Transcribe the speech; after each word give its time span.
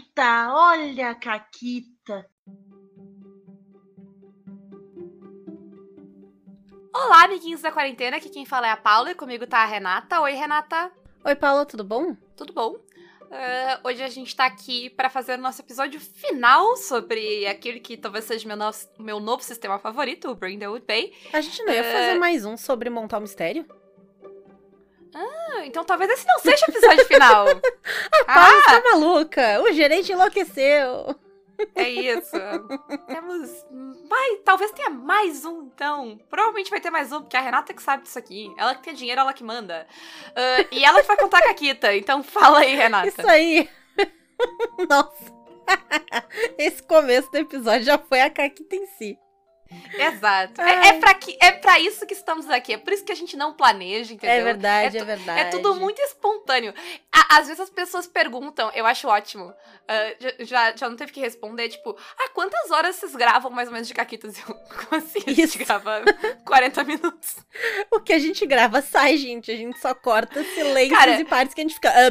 Caquita, 0.00 0.48
olha 0.52 1.10
a 1.10 1.14
Caquita. 1.14 2.26
Olá, 6.94 7.24
amiguinhos 7.24 7.60
da 7.60 7.70
quarentena, 7.70 8.16
aqui 8.16 8.30
quem 8.30 8.46
fala 8.46 8.66
é 8.66 8.70
a 8.70 8.76
Paula 8.76 9.10
e 9.10 9.14
comigo 9.14 9.46
tá 9.46 9.58
a 9.58 9.66
Renata. 9.66 10.20
Oi, 10.20 10.32
Renata. 10.32 10.90
Oi, 11.24 11.36
Paula, 11.36 11.66
tudo 11.66 11.84
bom? 11.84 12.16
Tudo 12.34 12.52
bom? 12.52 12.72
Uh, 12.72 13.88
hoje 13.88 14.02
a 14.02 14.08
gente 14.08 14.34
tá 14.34 14.46
aqui 14.46 14.90
para 14.90 15.10
fazer 15.10 15.38
o 15.38 15.42
nosso 15.42 15.60
episódio 15.60 16.00
final 16.00 16.76
sobre 16.76 17.46
aquele 17.46 17.78
que 17.78 17.96
talvez 17.96 18.24
seja 18.24 18.48
meu, 18.48 18.56
no 18.56 18.72
meu 18.98 19.20
novo 19.20 19.42
sistema 19.42 19.78
favorito, 19.78 20.30
o 20.30 20.34
Bring 20.34 20.58
the 20.58 20.68
Wood 20.68 20.86
Bay. 20.86 21.12
A 21.32 21.40
gente 21.40 21.62
não 21.62 21.72
ia 21.72 21.82
uh... 21.82 21.84
fazer 21.84 22.18
mais 22.18 22.44
um 22.44 22.56
sobre 22.56 22.88
montar 22.88 23.18
o 23.18 23.22
mistério? 23.22 23.66
Ah, 25.14 25.64
então 25.64 25.84
talvez 25.84 26.10
esse 26.10 26.26
não 26.26 26.38
seja 26.38 26.64
o 26.66 26.70
episódio 26.70 27.04
final. 27.06 27.46
a 28.22 28.24
Paula 28.24 28.62
ah! 28.66 28.80
tá 28.80 28.82
maluca, 28.92 29.62
o 29.62 29.72
gerente 29.72 30.12
enlouqueceu. 30.12 31.14
É 31.74 31.88
isso. 31.88 32.36
Temos. 33.06 33.50
Vai, 34.08 34.36
talvez 34.44 34.70
tenha 34.72 34.90
mais 34.90 35.44
um, 35.44 35.64
então. 35.64 36.18
Provavelmente 36.30 36.70
vai 36.70 36.80
ter 36.80 36.90
mais 36.90 37.12
um, 37.12 37.20
porque 37.20 37.36
a 37.36 37.40
Renata 37.40 37.74
que 37.74 37.82
sabe 37.82 38.04
disso 38.04 38.18
aqui. 38.18 38.52
Ela 38.56 38.74
que 38.74 38.82
tem 38.82 38.94
dinheiro, 38.94 39.20
ela 39.20 39.32
que 39.32 39.44
manda. 39.44 39.86
Uh, 40.28 40.66
e 40.70 40.84
ela 40.84 41.00
que 41.00 41.06
vai 41.06 41.16
contar 41.16 41.42
com 41.42 41.50
a 41.50 41.54
Kita. 41.54 41.94
Então 41.94 42.22
fala 42.22 42.60
aí, 42.60 42.74
Renata. 42.74 43.08
Isso 43.08 43.28
aí. 43.28 43.68
Nossa. 44.88 45.40
Esse 46.58 46.82
começo 46.82 47.30
do 47.30 47.38
episódio 47.38 47.84
já 47.84 47.98
foi 47.98 48.20
a 48.20 48.30
Caquita 48.30 48.76
em 48.76 48.86
si. 48.86 49.18
Exato. 49.94 50.60
É, 50.60 50.88
é, 50.88 50.92
pra 50.94 51.14
que, 51.14 51.36
é 51.40 51.52
pra 51.52 51.78
isso 51.78 52.06
que 52.06 52.14
estamos 52.14 52.48
aqui. 52.50 52.74
É 52.74 52.78
por 52.78 52.92
isso 52.92 53.04
que 53.04 53.12
a 53.12 53.16
gente 53.16 53.36
não 53.36 53.52
planeja, 53.52 54.12
entendeu? 54.12 54.36
É 54.36 54.42
verdade, 54.42 54.98
é, 54.98 55.00
é 55.00 55.04
verdade. 55.04 55.40
É 55.40 55.44
tudo 55.44 55.74
muito 55.76 56.00
espontâneo. 56.02 56.74
À, 57.12 57.38
às 57.38 57.46
vezes 57.46 57.60
as 57.60 57.70
pessoas 57.70 58.06
perguntam, 58.06 58.70
eu 58.74 58.84
acho 58.84 59.06
ótimo. 59.06 59.44
Uh, 59.44 60.44
já, 60.44 60.74
já 60.74 60.88
não 60.88 60.96
teve 60.96 61.12
que 61.12 61.20
responder, 61.20 61.68
tipo, 61.68 61.96
ah, 62.18 62.28
quantas 62.32 62.70
horas 62.70 62.96
vocês 62.96 63.14
gravam 63.14 63.50
mais 63.50 63.68
ou 63.68 63.72
menos 63.72 63.86
de 63.86 63.94
Caquitas? 63.94 64.38
Eu, 64.38 64.54
como 64.88 65.02
assim? 65.02 65.20
Gente 65.26 65.58
grava 65.58 66.02
40 66.44 66.84
minutos. 66.84 67.36
O 67.92 68.00
que 68.00 68.12
a 68.12 68.18
gente 68.18 68.44
grava 68.46 68.82
sai, 68.82 69.16
gente. 69.16 69.50
A 69.50 69.56
gente 69.56 69.78
só 69.78 69.94
corta 69.94 70.42
silêncios 70.42 70.98
Cara, 70.98 71.20
e 71.20 71.24
partes 71.24 71.54
que 71.54 71.60
a 71.60 71.64
gente 71.64 71.74
fica. 71.74 71.90
Ah, 71.90 72.10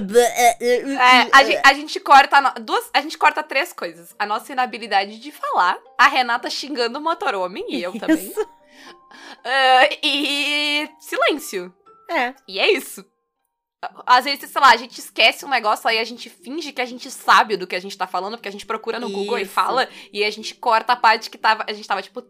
é, 0.61 1.29
a, 1.31 1.43
gente, 1.43 1.61
a 1.63 1.73
gente 1.73 1.99
corta 1.99 2.39
duas. 2.61 2.89
A 2.93 3.01
gente 3.01 3.17
corta 3.17 3.43
três 3.43 3.73
coisas. 3.73 4.15
A 4.17 4.25
nossa 4.25 4.51
inabilidade 4.51 5.19
de 5.19 5.31
falar, 5.31 5.77
a 5.97 6.07
Renata 6.07 6.49
xingando 6.49 6.99
o 6.99 7.01
motorômetro 7.01 7.48
homem 7.49 7.65
e 7.69 7.83
eu 7.83 7.91
também. 7.99 8.29
Uh, 8.29 9.97
e 10.03 10.89
silêncio. 10.99 11.73
É. 12.09 12.33
E 12.47 12.59
é 12.59 12.71
isso. 12.71 13.03
Às 14.05 14.25
vezes, 14.25 14.49
sei 14.49 14.61
lá, 14.61 14.71
a 14.71 14.77
gente 14.77 14.99
esquece 14.99 15.45
um 15.45 15.49
negócio 15.49 15.87
aí, 15.87 15.99
a 15.99 16.03
gente 16.03 16.29
finge 16.29 16.73
que 16.73 16.81
a 16.81 16.85
gente 16.85 17.09
sabe 17.09 17.55
do 17.55 17.65
que 17.65 17.75
a 17.75 17.79
gente 17.79 17.97
tá 17.97 18.05
falando, 18.05 18.35
porque 18.35 18.49
a 18.49 18.51
gente 18.51 18.65
procura 18.65 18.99
no 18.99 19.07
isso. 19.07 19.15
Google 19.15 19.39
e 19.39 19.45
fala, 19.45 19.87
e 20.11 20.21
a 20.21 20.29
gente 20.29 20.53
corta 20.53 20.93
a 20.93 20.95
parte 20.97 21.29
que 21.29 21.37
tava, 21.37 21.63
a 21.65 21.71
gente 21.71 21.87
tava 21.87 22.01
tipo, 22.01 22.21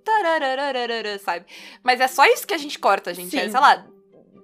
sabe? 1.24 1.48
Mas 1.82 2.00
é 2.00 2.08
só 2.08 2.24
isso 2.26 2.46
que 2.46 2.54
a 2.54 2.58
gente 2.58 2.78
corta, 2.78 3.16
gente. 3.16 3.36
É, 3.36 3.50
sei 3.50 3.60
lá, 3.60 3.84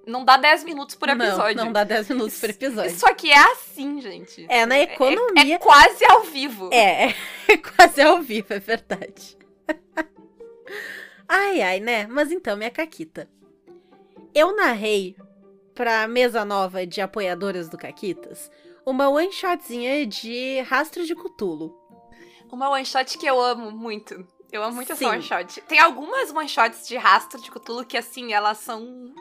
não 0.04 0.24
dá 0.24 0.36
10 0.36 0.64
minutos 0.64 0.96
por 0.96 1.08
episódio. 1.08 1.56
Não, 1.56 1.66
não 1.66 1.72
dá 1.72 1.84
10 1.84 2.08
minutos 2.08 2.40
por 2.40 2.50
episódio. 2.50 2.90
Isso 2.90 3.06
aqui 3.06 3.30
é 3.30 3.52
assim, 3.52 4.00
gente. 4.00 4.44
É, 4.48 4.66
na 4.66 4.80
economia. 4.80 5.44
É, 5.44 5.48
é, 5.48 5.52
é 5.52 5.58
quase 5.58 6.04
ao 6.06 6.22
vivo. 6.24 6.70
É, 6.72 7.14
é 7.46 7.56
quase 7.76 8.02
ao 8.02 8.20
vivo, 8.20 8.52
é 8.52 8.58
verdade. 8.58 9.36
Ai, 11.28 11.60
ai, 11.60 11.80
né? 11.80 12.06
Mas 12.06 12.30
então, 12.30 12.56
minha 12.56 12.70
Caquita. 12.70 13.28
Eu 14.34 14.54
narrei 14.54 15.16
pra 15.74 16.06
mesa 16.06 16.44
nova 16.44 16.86
de 16.86 17.00
apoiadoras 17.00 17.68
do 17.68 17.76
Caquitas 17.76 18.50
uma 18.86 19.08
one 19.08 19.32
shotzinha 19.32 20.06
de 20.06 20.60
Rastro 20.60 21.04
de 21.04 21.14
Cutulo. 21.14 21.76
Uma 22.50 22.70
one 22.70 22.86
shot 22.86 23.18
que 23.18 23.26
eu 23.26 23.40
amo 23.40 23.72
muito. 23.72 24.24
Eu 24.52 24.62
amo 24.62 24.76
muito 24.76 24.94
Sim. 24.94 25.06
essa 25.06 25.14
one 25.14 25.22
shot. 25.22 25.60
Tem 25.62 25.80
algumas 25.80 26.30
one 26.30 26.48
shots 26.48 26.86
de 26.86 26.96
Rastro 26.96 27.42
de 27.42 27.50
Cutulo 27.50 27.84
que, 27.84 27.96
assim, 27.96 28.32
elas 28.32 28.58
são 28.58 29.12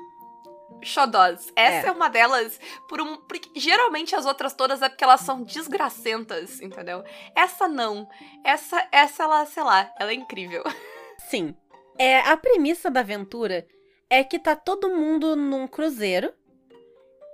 xodós. 0.83 1.51
Essa 1.55 1.87
é. 1.87 1.89
é, 1.89 1.91
uma 1.91 2.07
delas, 2.09 2.59
por 2.87 3.01
um. 3.01 3.17
Porque 3.17 3.49
geralmente 3.59 4.15
as 4.15 4.27
outras 4.27 4.53
todas 4.53 4.83
é 4.83 4.87
porque 4.87 5.03
elas 5.03 5.21
são 5.21 5.41
desgracentas, 5.41 6.61
entendeu? 6.61 7.03
Essa 7.35 7.67
não. 7.67 8.07
Essa, 8.43 8.87
essa 8.91 9.23
ela, 9.23 9.45
sei 9.47 9.63
lá, 9.63 9.91
ela 9.99 10.11
é 10.11 10.13
incrível. 10.13 10.63
Sim. 11.29 11.55
É, 11.97 12.19
a 12.19 12.35
premissa 12.37 12.89
da 12.91 12.99
aventura 12.99 13.67
é 14.09 14.23
que 14.23 14.39
tá 14.39 14.55
todo 14.55 14.95
mundo 14.95 15.35
num 15.35 15.67
cruzeiro. 15.67 16.33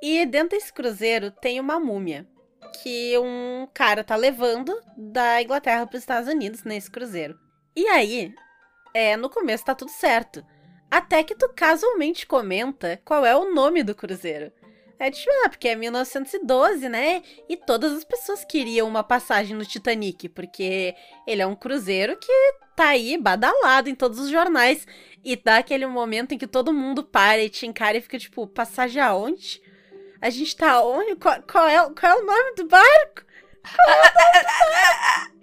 E 0.02 0.26
dentro 0.26 0.58
desse 0.58 0.74
cruzeiro 0.74 1.32
tem 1.32 1.60
uma 1.60 1.80
múmia. 1.80 2.28
Que 2.82 3.18
um 3.18 3.68
cara 3.74 4.04
tá 4.04 4.16
levando 4.16 4.80
da 4.98 5.42
Inglaterra 5.42 5.86
para 5.86 5.96
os 5.96 6.02
Estados 6.02 6.30
Unidos 6.30 6.64
nesse 6.64 6.90
cruzeiro. 6.90 7.38
E 7.76 7.86
aí, 7.88 8.34
é, 8.94 9.18
no 9.18 9.30
começo 9.30 9.66
tá 9.66 9.76
tudo 9.76 9.92
certo. 9.92 10.46
Até 10.90 11.24
que 11.24 11.36
tu 11.36 11.50
casualmente 11.50 12.26
comenta 12.26 13.02
qual 13.06 13.26
é 13.26 13.36
o 13.36 13.54
nome 13.54 13.84
do 13.84 13.96
cruzeiro. 13.96 14.52
É 15.00 15.10
tipo, 15.10 15.32
ah, 15.44 15.50
porque 15.50 15.68
é 15.68 15.76
1912, 15.76 16.88
né? 16.88 17.24
E 17.50 17.58
todas 17.58 17.92
as 17.94 18.04
pessoas 18.04 18.46
queriam 18.46 18.88
uma 18.88 19.04
passagem 19.04 19.56
no 19.56 19.66
Titanic, 19.66 20.30
porque 20.30 20.94
ele 21.26 21.42
é 21.42 21.48
um 21.48 21.56
cruzeiro 21.56 22.18
que 22.18 22.32
tá 22.76 22.90
aí 22.90 23.18
badalado 23.18 23.90
em 23.90 23.96
todos 23.96 24.20
os 24.20 24.30
jornais. 24.30 24.88
E 25.24 25.36
dá 25.36 25.58
aquele 25.58 25.86
momento 25.86 26.34
em 26.34 26.38
que 26.38 26.48
todo 26.48 26.74
mundo 26.74 27.04
para 27.04 27.42
e 27.42 27.50
te 27.50 27.66
encara 27.66 27.98
e 27.98 28.02
fica 28.02 28.18
tipo, 28.18 28.48
passagem 28.48 29.02
aonde? 29.02 29.62
A 30.20 30.30
gente 30.30 30.56
tá 30.56 30.82
onde? 30.84 31.16
Qual, 31.16 31.42
qual, 31.44 31.68
é, 31.68 31.78
qual 31.94 32.12
é 32.12 32.16
o 32.16 32.26
nome 32.26 32.56
do 32.56 32.68
barco? 32.68 33.24
Qual 33.76 33.90
é 33.90 34.00
o 34.00 34.14
nome 34.14 34.40
do 34.40 34.72
barco? 34.72 35.42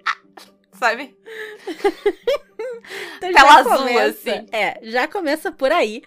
Sabe? 0.79 1.19
então 3.17 3.33
Tela 3.33 3.55
azul, 3.59 3.79
começa, 3.79 4.31
assim. 4.31 4.47
É, 4.53 4.79
já 4.83 5.09
começa 5.09 5.51
por 5.51 5.73
aí. 5.73 6.03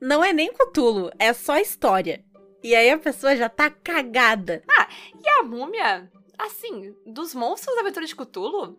Não 0.00 0.24
é 0.24 0.32
nem 0.32 0.52
Cutulo, 0.52 1.10
é 1.18 1.32
só 1.32 1.58
história. 1.58 2.24
E 2.62 2.74
aí 2.74 2.90
a 2.90 2.98
pessoa 2.98 3.36
já 3.36 3.48
tá 3.48 3.70
cagada. 3.70 4.62
Ah, 4.68 4.88
e 5.24 5.28
a 5.28 5.42
múmia, 5.44 6.10
assim, 6.36 6.94
dos 7.06 7.34
monstros 7.34 7.74
da 7.76 7.82
aventura 7.82 8.06
de 8.06 8.14
Cutulo, 8.14 8.76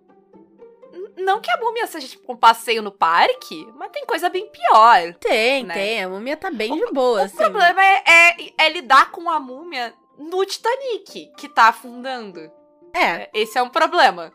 não 1.20 1.40
que 1.42 1.52
a 1.52 1.58
múmia 1.58 1.88
seja 1.88 2.08
tipo 2.08 2.34
um 2.34 2.38
passeio 2.38 2.82
no 2.82 2.92
parque, 2.92 3.68
mas 3.76 3.92
tem 3.92 4.06
coisa 4.06 4.30
bem 4.30 4.50
pior. 4.50 5.14
Tem, 5.16 5.64
né? 5.64 5.74
tem. 5.74 6.04
A 6.04 6.10
múmia 6.10 6.38
tá 6.38 6.50
bem 6.52 6.72
o, 6.72 6.86
de 6.86 6.92
boa. 6.92 7.22
O 7.22 7.24
assim. 7.24 7.38
problema 7.38 7.84
é, 7.84 8.04
é, 8.06 8.54
é, 8.58 8.70
lidar 8.70 9.12
com 9.12 9.30
a 9.30 9.40
múmia 9.40 9.94
no 10.18 10.46
Titanic, 10.46 11.32
que 11.38 11.50
tá 11.50 11.70
afundando. 11.70 12.52
É. 12.94 13.30
Esse 13.34 13.58
é 13.58 13.62
um 13.62 13.70
problema. 13.70 14.32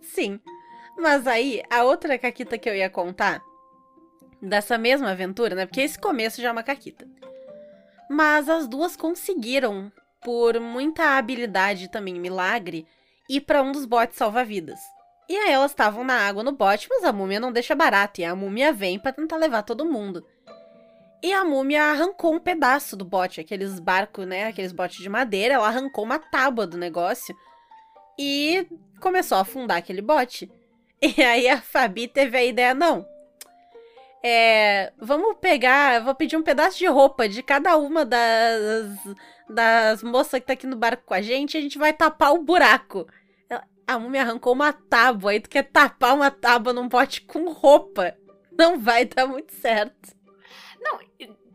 Sim. 0.00 0.40
Mas 0.96 1.26
aí, 1.26 1.62
a 1.70 1.84
outra 1.84 2.18
caquita 2.18 2.58
que 2.58 2.68
eu 2.68 2.74
ia 2.74 2.90
contar, 2.90 3.42
dessa 4.40 4.76
mesma 4.76 5.10
aventura, 5.10 5.54
né? 5.54 5.66
Porque 5.66 5.80
esse 5.80 5.98
começo 5.98 6.42
já 6.42 6.48
é 6.48 6.52
uma 6.52 6.62
caquita. 6.62 7.08
Mas 8.10 8.48
as 8.48 8.66
duas 8.66 8.96
conseguiram, 8.96 9.90
por 10.20 10.58
muita 10.60 11.16
habilidade 11.16 11.88
também, 11.88 12.18
milagre, 12.18 12.86
ir 13.28 13.40
para 13.42 13.62
um 13.62 13.72
dos 13.72 13.86
botes 13.86 14.16
salva-vidas. 14.16 14.80
E 15.32 15.34
aí 15.38 15.50
elas 15.50 15.70
estavam 15.70 16.04
na 16.04 16.28
água 16.28 16.42
no 16.42 16.52
bote, 16.52 16.86
mas 16.90 17.04
a 17.04 17.10
múmia 17.10 17.40
não 17.40 17.50
deixa 17.50 17.74
barato, 17.74 18.20
e 18.20 18.24
a 18.24 18.36
múmia 18.36 18.70
vem 18.70 18.98
para 18.98 19.14
tentar 19.14 19.38
levar 19.38 19.62
todo 19.62 19.82
mundo. 19.82 20.22
E 21.22 21.32
a 21.32 21.42
múmia 21.42 21.84
arrancou 21.84 22.34
um 22.34 22.38
pedaço 22.38 22.94
do 22.98 23.02
bote, 23.02 23.40
aqueles 23.40 23.80
barcos, 23.80 24.26
né, 24.26 24.48
aqueles 24.48 24.72
botes 24.72 24.98
de 24.98 25.08
madeira, 25.08 25.54
ela 25.54 25.66
arrancou 25.66 26.04
uma 26.04 26.18
tábua 26.18 26.66
do 26.66 26.76
negócio 26.76 27.34
e 28.18 28.66
começou 29.00 29.38
a 29.38 29.40
afundar 29.40 29.78
aquele 29.78 30.02
bote. 30.02 30.50
E 31.00 31.22
aí 31.22 31.48
a 31.48 31.62
Fabi 31.62 32.06
teve 32.06 32.36
a 32.36 32.44
ideia, 32.44 32.74
não. 32.74 33.04
É, 34.22 34.92
vamos 34.98 35.38
pegar, 35.40 36.04
vou 36.04 36.14
pedir 36.14 36.36
um 36.36 36.42
pedaço 36.42 36.78
de 36.78 36.86
roupa 36.86 37.26
de 37.26 37.42
cada 37.42 37.76
uma 37.78 38.04
das, 38.04 38.98
das 39.48 40.02
moças 40.02 40.38
que 40.38 40.46
tá 40.46 40.52
aqui 40.52 40.66
no 40.66 40.76
barco 40.76 41.04
com 41.06 41.14
a 41.14 41.22
gente, 41.22 41.54
e 41.54 41.58
a 41.58 41.60
gente 41.62 41.78
vai 41.78 41.92
tapar 41.92 42.32
o 42.34 42.42
buraco. 42.42 43.08
A 43.86 43.98
múmia 43.98 44.22
arrancou 44.22 44.52
uma 44.52 44.72
tábua, 44.72 45.32
aí 45.32 45.40
tu 45.40 45.50
quer 45.50 45.64
tapar 45.64 46.14
uma 46.14 46.30
tábua 46.30 46.72
num 46.72 46.88
pote 46.88 47.20
com 47.22 47.50
roupa. 47.50 48.16
Não 48.56 48.78
vai 48.78 49.04
dar 49.04 49.26
muito 49.26 49.52
certo. 49.52 50.14
Não, 50.80 50.98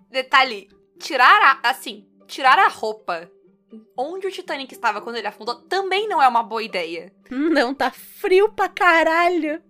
detalhe, 0.09 0.69
tirar 0.99 1.59
a, 1.63 1.69
assim, 1.69 2.07
tirar 2.27 2.59
a 2.59 2.67
roupa 2.67 3.31
onde 3.97 4.27
o 4.27 4.31
Titanic 4.31 4.73
estava 4.73 5.01
quando 5.01 5.17
ele 5.17 5.27
afundou 5.27 5.55
também 5.55 6.07
não 6.07 6.21
é 6.21 6.27
uma 6.27 6.43
boa 6.43 6.63
ideia. 6.63 7.11
Não, 7.29 7.73
tá 7.73 7.91
frio 7.91 8.49
pra 8.49 8.69
caralho. 8.69 9.61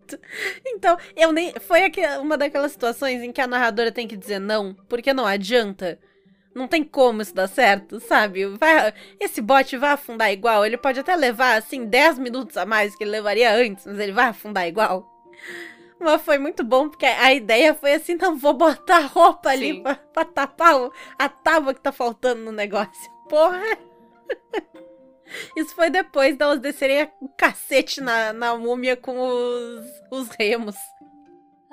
Então, 0.65 0.97
eu 1.15 1.31
nem. 1.31 1.53
Foi 1.59 1.83
aqui, 1.83 2.01
uma 2.19 2.37
daquelas 2.37 2.71
situações 2.71 3.21
em 3.21 3.31
que 3.31 3.41
a 3.41 3.47
narradora 3.47 3.91
tem 3.91 4.07
que 4.07 4.17
dizer 4.17 4.39
não, 4.39 4.73
porque 4.87 5.13
não 5.13 5.25
adianta. 5.25 5.99
Não 6.57 6.67
tem 6.67 6.83
como 6.83 7.21
isso 7.21 7.35
dar 7.35 7.47
certo, 7.47 7.99
sabe? 7.99 8.45
Vai, 8.45 8.91
esse 9.19 9.41
bote 9.41 9.77
vai 9.77 9.91
afundar 9.91 10.31
igual. 10.31 10.65
Ele 10.65 10.75
pode 10.75 10.99
até 10.99 11.15
levar, 11.15 11.55
assim, 11.55 11.85
10 11.85 12.17
minutos 12.17 12.57
a 12.57 12.65
mais 12.65 12.95
que 12.95 13.03
ele 13.03 13.11
levaria 13.11 13.53
antes, 13.53 13.85
mas 13.85 13.99
ele 13.99 14.11
vai 14.11 14.25
afundar 14.25 14.67
igual. 14.67 15.07
Mas 15.99 16.19
foi 16.23 16.39
muito 16.39 16.63
bom, 16.63 16.89
porque 16.89 17.05
a 17.05 17.31
ideia 17.31 17.75
foi 17.75 17.93
assim: 17.93 18.15
não 18.15 18.35
vou 18.35 18.53
botar 18.53 19.01
roupa 19.01 19.51
Sim. 19.51 19.55
ali 19.55 19.83
pra, 19.83 19.95
pra 19.95 20.25
tapar 20.25 20.89
a 21.19 21.29
tábua 21.29 21.75
que 21.75 21.81
tá 21.81 21.91
faltando 21.91 22.41
no 22.41 22.51
negócio. 22.51 23.11
Porra! 23.29 23.77
Isso 25.55 25.75
foi 25.75 25.91
depois 25.91 26.35
delas 26.37 26.59
descerem 26.59 27.11
o 27.21 27.29
cacete 27.29 28.01
na, 28.01 28.33
na 28.33 28.55
múmia 28.55 28.97
com 28.97 29.19
os, 29.19 29.85
os 30.09 30.29
remos. 30.29 30.75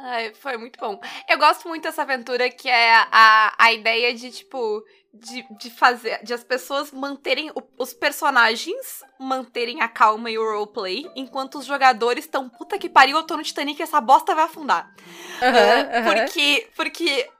Ai, 0.07 0.35
foi 0.35 0.59
muito 0.59 0.79
bom. 0.79 1.01
Eu 1.27 1.39
gosto 1.39 1.67
muito 1.67 1.85
dessa 1.85 2.03
aventura 2.03 2.51
que 2.51 2.69
é 2.69 2.95
a, 3.11 3.55
a 3.57 3.73
ideia 3.73 4.13
de, 4.13 4.31
tipo, 4.31 4.85
de, 5.15 5.47
de 5.57 5.71
fazer. 5.71 6.23
de 6.23 6.35
as 6.35 6.45
pessoas 6.45 6.93
manterem. 6.93 7.51
O, 7.55 7.63
os 7.79 7.95
personagens 7.95 9.03
manterem 9.19 9.81
a 9.81 9.89
calma 9.89 10.31
e 10.31 10.37
o 10.37 10.45
roleplay, 10.45 11.11
enquanto 11.17 11.57
os 11.57 11.65
jogadores 11.65 12.27
estão. 12.27 12.51
Puta 12.51 12.79
que 12.79 12.91
pariu, 12.91 13.17
eu 13.17 13.23
tô 13.23 13.35
no 13.35 13.43
Titanic 13.43 13.81
essa 13.81 13.99
bosta 13.99 14.35
vai 14.35 14.45
afundar. 14.45 14.95
Uhum, 15.41 16.01
Uh, 16.01 16.05
Porque. 16.05 16.69
Porque. 16.77 17.31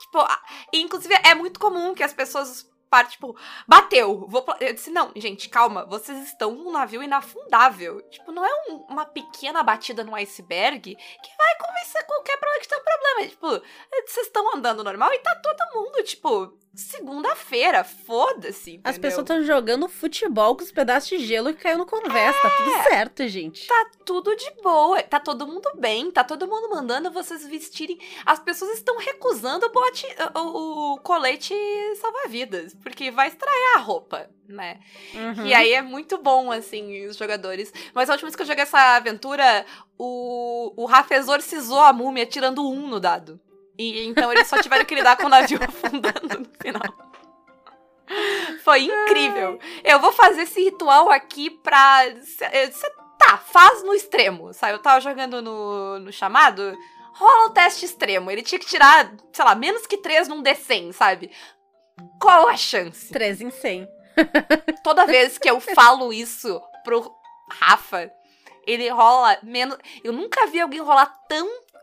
Tipo, 0.00 0.28
e, 0.74 0.80
inclusive 0.82 1.14
é 1.24 1.34
muito 1.34 1.58
comum 1.58 1.94
que 1.94 2.02
as 2.02 2.12
pessoas 2.12 2.70
partem, 2.90 3.12
tipo, 3.12 3.36
bateu. 3.66 4.26
Vou, 4.28 4.44
eu 4.60 4.74
disse, 4.74 4.90
não, 4.90 5.12
gente, 5.16 5.48
calma, 5.48 5.86
vocês 5.86 6.18
estão 6.26 6.50
num 6.52 6.72
navio 6.72 7.02
inafundável. 7.02 8.02
Tipo, 8.10 8.32
não 8.32 8.44
é 8.44 8.50
um- 8.68 8.84
uma 8.88 9.06
pequena 9.06 9.62
batida 9.62 10.02
no 10.04 10.14
iceberg 10.16 10.96
que 10.96 11.36
vai 11.38 11.56
convencer 11.58 12.04
qualquer 12.06 12.36
problema 12.38 12.60
que 12.60 12.68
tem 12.68 12.78
um 12.78 12.82
problema. 12.82 13.28
Tipo, 13.28 13.66
vocês 14.08 14.26
estão 14.26 14.56
andando 14.56 14.84
normal 14.84 15.12
e 15.14 15.18
tá 15.20 15.34
todo 15.36 15.74
mundo, 15.74 16.02
tipo, 16.02 16.58
segunda-feira, 16.74 17.82
foda-se. 17.84 18.80
As 18.84 18.96
pessoas 18.96 19.24
estão 19.24 19.42
jogando 19.42 19.88
futebol 19.88 20.54
com 20.56 20.62
os 20.62 20.70
pedaços 20.72 21.08
de 21.08 21.18
gelo 21.18 21.52
que 21.52 21.62
caiu 21.62 21.78
no 21.78 21.86
conversa. 21.86 22.40
Tá 22.40 22.48
É. 22.48 22.56
tudo 22.56 22.82
certo, 22.84 23.28
gente. 23.28 23.66
Tá 23.66 23.90
tudo 24.04 24.34
de 24.36 24.50
boa, 24.62 25.02
tá 25.02 25.18
todo 25.20 25.46
mundo 25.46 25.68
bem, 25.76 26.10
tá 26.10 26.22
todo 26.24 26.46
mundo 26.46 26.70
mandando 26.70 27.10
vocês 27.10 27.46
vestirem. 27.46 27.98
As 28.24 28.38
pessoas 28.38 28.72
estão 28.72 28.98
recusando 28.98 29.66
o 29.66 29.72
bote, 29.72 30.06
o, 30.34 30.94
o 30.94 30.98
colete 31.00 31.54
salva-vidas, 32.00 32.74
porque 32.82 33.10
vai 33.10 33.28
estragar 33.28 33.76
a 33.76 33.80
roupa, 33.80 34.30
né? 34.48 34.80
Uhum. 35.14 35.46
E 35.46 35.54
aí 35.54 35.72
é 35.72 35.82
muito 35.82 36.18
bom, 36.18 36.50
assim, 36.52 37.06
os 37.06 37.16
jogadores. 37.16 37.72
Mas 37.94 38.08
a 38.08 38.12
última 38.12 38.28
vez 38.28 38.36
que 38.36 38.42
eu 38.42 38.46
joguei 38.46 38.62
essa 38.62 38.96
aventura, 38.96 39.66
o, 39.98 40.72
o 40.76 40.86
Rafa 40.86 41.14
exorcizou 41.14 41.80
a 41.80 41.92
múmia 41.92 42.26
tirando 42.26 42.66
um 42.68 42.86
no 42.88 43.00
dado. 43.00 43.40
E 43.78 44.06
então 44.06 44.30
eles 44.32 44.46
só 44.46 44.60
tiveram 44.60 44.84
que 44.84 44.94
lidar 44.94 45.16
com 45.16 45.26
o 45.26 45.28
navio 45.28 45.58
afundando 45.66 46.38
no 46.40 46.48
final. 46.60 47.10
Foi 48.64 48.80
incrível. 48.82 49.58
Eu 49.84 50.00
vou 50.00 50.12
fazer 50.12 50.42
esse 50.42 50.62
ritual 50.62 51.10
aqui 51.10 51.50
pra. 51.50 52.04
cê- 52.22 52.90
tá, 53.18 53.38
faz 53.38 53.82
no 53.82 53.94
extremo, 53.94 54.52
sabe? 54.52 54.74
Eu 54.74 54.82
tava 54.82 55.00
jogando 55.00 55.40
no, 55.40 55.98
no 56.00 56.12
chamado. 56.12 56.76
Rola 57.14 57.46
o 57.46 57.50
teste 57.50 57.84
extremo. 57.84 58.30
Ele 58.30 58.42
tinha 58.42 58.58
que 58.58 58.66
tirar, 58.66 59.12
sei 59.32 59.44
lá, 59.44 59.54
menos 59.54 59.86
que 59.86 59.98
3 59.98 60.26
num 60.28 60.42
D100, 60.42 60.92
sabe? 60.92 61.30
Qual 62.20 62.48
a 62.48 62.56
chance? 62.56 63.10
3 63.12 63.40
em 63.42 63.50
100. 63.50 63.88
Toda 64.82 65.06
vez 65.06 65.36
que 65.38 65.48
eu 65.50 65.60
falo 65.60 66.12
isso 66.12 66.60
pro 66.82 67.14
Rafa, 67.50 68.10
ele 68.66 68.88
rola 68.88 69.38
menos. 69.42 69.76
Eu 70.02 70.12
nunca 70.12 70.46
vi 70.46 70.60
alguém 70.60 70.80
rolar 70.80 71.12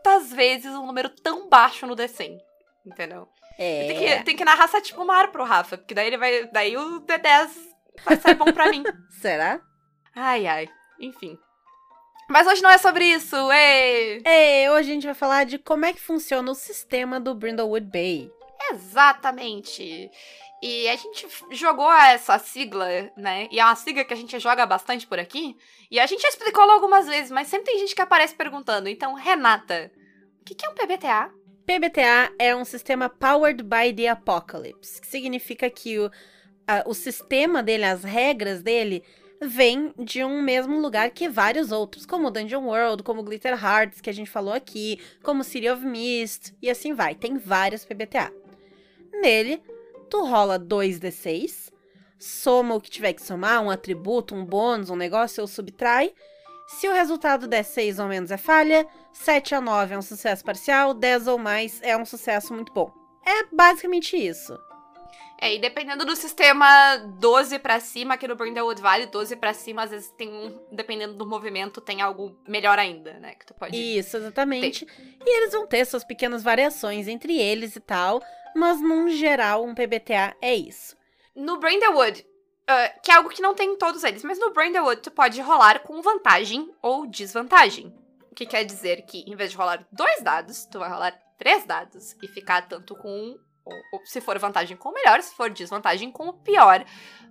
tantas 0.02 0.32
vezes 0.32 0.72
um 0.74 0.86
número 0.86 1.08
tão 1.08 1.48
baixo 1.48 1.86
no 1.86 1.94
D100. 1.94 2.38
Entendeu? 2.86 3.28
É. 3.58 3.86
Tem, 3.86 3.98
que, 3.98 4.24
tem 4.24 4.36
que 4.36 4.44
narrar 4.44 4.68
sete 4.68 4.88
tipo 4.88 5.04
mar 5.04 5.30
pro 5.30 5.44
Rafa, 5.44 5.76
porque 5.76 5.94
daí 5.94 6.06
ele 6.06 6.16
vai. 6.16 6.46
Daí 6.46 6.76
o 6.76 7.00
D10 7.00 7.50
vai 8.04 8.16
sair 8.16 8.34
bom 8.34 8.52
pra 8.52 8.70
mim. 8.70 8.84
Será? 9.20 9.60
Ai, 10.14 10.46
ai. 10.46 10.68
Enfim. 11.00 11.38
Mas 12.30 12.46
hoje 12.46 12.62
não 12.62 12.70
é 12.70 12.76
sobre 12.76 13.06
isso, 13.06 13.36
ê! 13.50 14.20
É, 14.22 14.70
hoje 14.70 14.90
a 14.90 14.94
gente 14.94 15.06
vai 15.06 15.14
falar 15.14 15.44
de 15.44 15.58
como 15.58 15.86
é 15.86 15.94
que 15.94 16.00
funciona 16.00 16.50
o 16.50 16.54
sistema 16.54 17.18
do 17.18 17.34
Brindlewood 17.34 17.86
Bay. 17.86 18.30
Exatamente. 18.70 20.10
E 20.62 20.88
a 20.88 20.96
gente 20.96 21.26
jogou 21.52 21.92
essa 21.92 22.38
sigla, 22.38 22.86
né? 23.16 23.48
E 23.50 23.60
é 23.60 23.64
uma 23.64 23.76
sigla 23.76 24.04
que 24.04 24.12
a 24.12 24.16
gente 24.16 24.38
joga 24.40 24.66
bastante 24.66 25.06
por 25.06 25.18
aqui. 25.18 25.56
E 25.90 26.00
a 26.00 26.06
gente 26.06 26.20
já 26.22 26.28
explicou 26.28 26.62
ela 26.64 26.72
algumas 26.74 27.06
vezes, 27.06 27.30
mas 27.30 27.46
sempre 27.48 27.66
tem 27.70 27.78
gente 27.78 27.94
que 27.94 28.02
aparece 28.02 28.34
perguntando. 28.34 28.88
Então, 28.88 29.14
Renata, 29.14 29.90
o 30.40 30.44
que 30.44 30.64
é 30.64 30.68
um 30.68 30.74
PBTA? 30.74 31.30
PBTA 31.64 32.32
é 32.38 32.56
um 32.56 32.64
sistema 32.64 33.08
Powered 33.08 33.62
by 33.62 33.92
the 33.94 34.08
Apocalypse, 34.08 35.00
que 35.00 35.06
significa 35.06 35.68
que 35.70 35.98
o, 35.98 36.10
a- 36.66 36.82
o 36.86 36.94
sistema 36.94 37.62
dele, 37.62 37.84
as 37.84 38.02
regras 38.02 38.62
dele, 38.62 39.04
vem 39.40 39.92
de 39.96 40.24
um 40.24 40.42
mesmo 40.42 40.80
lugar 40.80 41.10
que 41.10 41.28
vários 41.28 41.70
outros, 41.70 42.04
como 42.04 42.30
Dungeon 42.30 42.64
World, 42.64 43.04
como 43.04 43.22
Glitter 43.22 43.52
Hearts, 43.62 44.00
que 44.00 44.10
a 44.10 44.14
gente 44.14 44.28
falou 44.30 44.52
aqui, 44.52 44.98
como 45.22 45.44
City 45.44 45.68
of 45.68 45.84
Mist, 45.84 46.52
e 46.60 46.68
assim 46.68 46.94
vai. 46.94 47.14
Tem 47.14 47.38
vários 47.38 47.84
PBTA. 47.84 48.32
Nele, 49.20 49.62
tu 50.08 50.24
rola 50.24 50.58
2d6, 50.58 51.70
soma 52.18 52.74
o 52.74 52.80
que 52.80 52.90
tiver 52.90 53.12
que 53.12 53.22
somar, 53.22 53.62
um 53.62 53.70
atributo, 53.70 54.34
um 54.34 54.44
bônus, 54.44 54.90
um 54.90 54.96
negócio, 54.96 55.40
ou 55.40 55.46
subtrai. 55.46 56.12
Se 56.66 56.88
o 56.88 56.92
resultado 56.92 57.46
der 57.46 57.62
6 57.62 57.98
ou 57.98 58.08
menos 58.08 58.30
é 58.30 58.36
falha, 58.36 58.86
7 59.12 59.54
a 59.54 59.60
9 59.60 59.94
é 59.94 59.98
um 59.98 60.02
sucesso 60.02 60.44
parcial, 60.44 60.92
10 60.92 61.26
ou 61.26 61.38
mais 61.38 61.80
é 61.82 61.96
um 61.96 62.04
sucesso 62.04 62.52
muito 62.52 62.72
bom. 62.72 62.92
É 63.24 63.44
basicamente 63.54 64.16
isso. 64.16 64.58
É, 65.40 65.54
e 65.54 65.58
dependendo 65.60 66.04
do 66.04 66.16
sistema 66.16 66.96
12 66.96 67.60
pra 67.60 67.78
cima, 67.78 68.14
aqui 68.14 68.26
no 68.26 68.34
Brindlewood 68.34 68.82
Valley, 68.82 69.06
12 69.06 69.36
pra 69.36 69.54
cima, 69.54 69.84
às 69.84 69.90
vezes 69.90 70.10
tem 70.10 70.28
um. 70.28 70.66
Dependendo 70.72 71.14
do 71.14 71.24
movimento, 71.24 71.80
tem 71.80 72.02
algo 72.02 72.36
melhor 72.46 72.76
ainda, 72.76 73.14
né? 73.20 73.34
Que 73.36 73.46
tu 73.46 73.54
pode. 73.54 73.76
Isso, 73.76 74.16
exatamente. 74.16 74.84
E 75.24 75.36
eles 75.36 75.52
vão 75.52 75.66
ter 75.66 75.84
suas 75.84 76.02
pequenas 76.02 76.42
variações 76.42 77.06
entre 77.06 77.38
eles 77.38 77.76
e 77.76 77.80
tal, 77.80 78.20
mas 78.54 78.80
num 78.80 79.08
geral, 79.08 79.64
um 79.64 79.74
PBTA 79.74 80.36
é 80.42 80.56
isso. 80.56 80.96
No 81.36 81.58
Brindlewood, 81.60 82.26
ah, 82.66 82.92
que 83.02 83.10
é 83.10 83.14
algo 83.14 83.30
que 83.30 83.40
não 83.40 83.54
tem 83.54 83.72
em 83.72 83.78
todos 83.78 84.04
eles, 84.04 84.24
mas 84.24 84.38
no 84.38 84.52
Brindlewood 84.52 85.00
tu 85.00 85.10
pode 85.10 85.40
rolar 85.40 85.80
com 85.80 86.02
vantagem 86.02 86.70
ou 86.82 87.06
desvantagem. 87.06 87.94
O 88.30 88.34
que 88.34 88.44
quer 88.44 88.64
dizer 88.64 89.02
que, 89.06 89.20
em 89.20 89.34
vez 89.34 89.52
de 89.52 89.56
rolar 89.56 89.86
dois 89.90 90.20
dados, 90.22 90.66
tu 90.66 90.78
vai 90.78 90.90
rolar 90.90 91.18
três 91.38 91.64
dados 91.64 92.14
e 92.22 92.28
ficar 92.28 92.68
tanto 92.68 92.94
com 92.96 93.08
um, 93.08 93.38
se 94.04 94.20
for 94.20 94.38
vantagem 94.38 94.76
com 94.76 94.88
o 94.90 94.92
melhor, 94.94 95.20
se 95.22 95.34
for 95.34 95.50
desvantagem 95.50 96.10
com 96.10 96.28
o 96.28 96.32
pior 96.32 96.84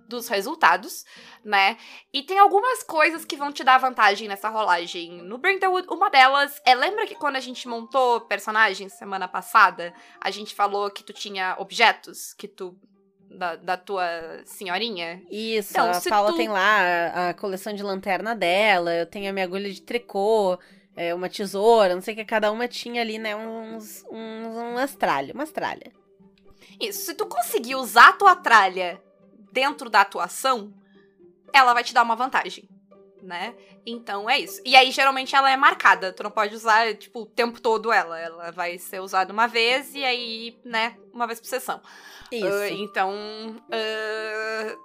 dos 0.08 0.26
resultados, 0.28 1.04
né? 1.44 1.76
E 2.12 2.22
tem 2.22 2.38
algumas 2.38 2.82
coisas 2.82 3.24
que 3.26 3.36
vão 3.36 3.52
te 3.52 3.62
dar 3.62 3.76
vantagem 3.78 4.26
nessa 4.26 4.48
rolagem. 4.48 5.22
No 5.22 5.36
Brindlewood, 5.36 5.86
uma 5.90 6.08
delas 6.08 6.60
é, 6.64 6.74
lembra 6.74 7.06
que 7.06 7.14
quando 7.14 7.36
a 7.36 7.40
gente 7.40 7.68
montou 7.68 8.22
personagens 8.22 8.94
semana 8.94 9.28
passada, 9.28 9.92
a 10.20 10.30
gente 10.30 10.54
falou 10.54 10.90
que 10.90 11.04
tu 11.04 11.12
tinha 11.12 11.54
objetos 11.58 12.32
que 12.32 12.48
tu 12.48 12.74
da, 13.30 13.56
da 13.56 13.76
tua 13.76 14.06
senhorinha. 14.46 15.22
Isso, 15.30 15.72
Então, 15.72 15.90
a 15.90 16.00
Paula 16.08 16.32
tu- 16.32 16.36
tem 16.36 16.48
lá 16.48 16.80
a, 16.80 17.28
a 17.28 17.34
coleção 17.34 17.74
de 17.74 17.82
lanterna 17.82 18.34
dela, 18.34 18.94
eu 18.94 19.04
tenho 19.04 19.28
a 19.28 19.32
minha 19.34 19.44
agulha 19.44 19.70
de 19.70 19.82
tricô, 19.82 20.58
é, 20.96 21.14
uma 21.14 21.28
tesoura, 21.28 21.94
não 21.94 22.00
sei 22.00 22.14
o 22.14 22.16
que, 22.16 22.24
cada 22.24 22.50
uma 22.50 22.66
tinha 22.66 23.02
ali, 23.02 23.18
né, 23.18 23.36
uns, 23.36 24.02
uns, 24.10 24.56
umas 24.56 24.94
tralhas, 24.94 25.34
umas 25.34 25.52
tralhas. 25.52 25.92
Isso, 26.80 27.06
se 27.06 27.14
tu 27.14 27.26
conseguir 27.26 27.74
usar 27.74 28.10
a 28.10 28.12
tua 28.12 28.36
tralha 28.36 29.02
dentro 29.52 29.90
da 29.90 30.00
atuação, 30.00 30.72
ela 31.52 31.74
vai 31.74 31.82
te 31.82 31.94
dar 31.94 32.02
uma 32.02 32.16
vantagem, 32.16 32.68
né? 33.22 33.54
Então 33.84 34.28
é 34.28 34.38
isso. 34.38 34.60
E 34.64 34.76
aí, 34.76 34.90
geralmente, 34.90 35.34
ela 35.34 35.50
é 35.50 35.56
marcada. 35.56 36.12
Tu 36.12 36.22
não 36.22 36.30
pode 36.30 36.54
usar, 36.54 36.94
tipo, 36.94 37.20
o 37.20 37.26
tempo 37.26 37.60
todo 37.60 37.90
ela. 37.90 38.18
Ela 38.18 38.50
vai 38.52 38.78
ser 38.78 39.00
usada 39.00 39.32
uma 39.32 39.46
vez 39.46 39.94
e 39.94 40.04
aí, 40.04 40.58
né, 40.64 40.96
uma 41.12 41.26
vez 41.26 41.40
por 41.40 41.46
sessão. 41.46 41.80
Isso. 42.30 42.46
Ah, 42.46 42.70
então, 42.70 43.12
ah, 43.72 44.76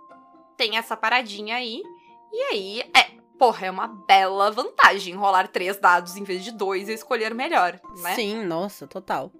tem 0.56 0.78
essa 0.78 0.96
paradinha 0.96 1.58
aí. 1.58 1.84
E 2.32 2.42
aí, 2.44 2.80
é, 2.96 3.12
porra, 3.38 3.68
é 3.68 3.72
uma 3.72 3.88
bela 3.88 4.50
vantagem 4.52 5.16
rolar 5.16 5.50
três 5.50 5.78
dados 5.78 6.16
em 6.16 6.24
vez 6.24 6.44
de 6.44 6.52
dois 6.52 6.88
e 6.88 6.94
escolher 6.94 7.34
melhor, 7.34 7.80
né? 8.02 8.16
Sim, 8.16 8.46
nossa, 8.46 8.88
total. 8.88 9.32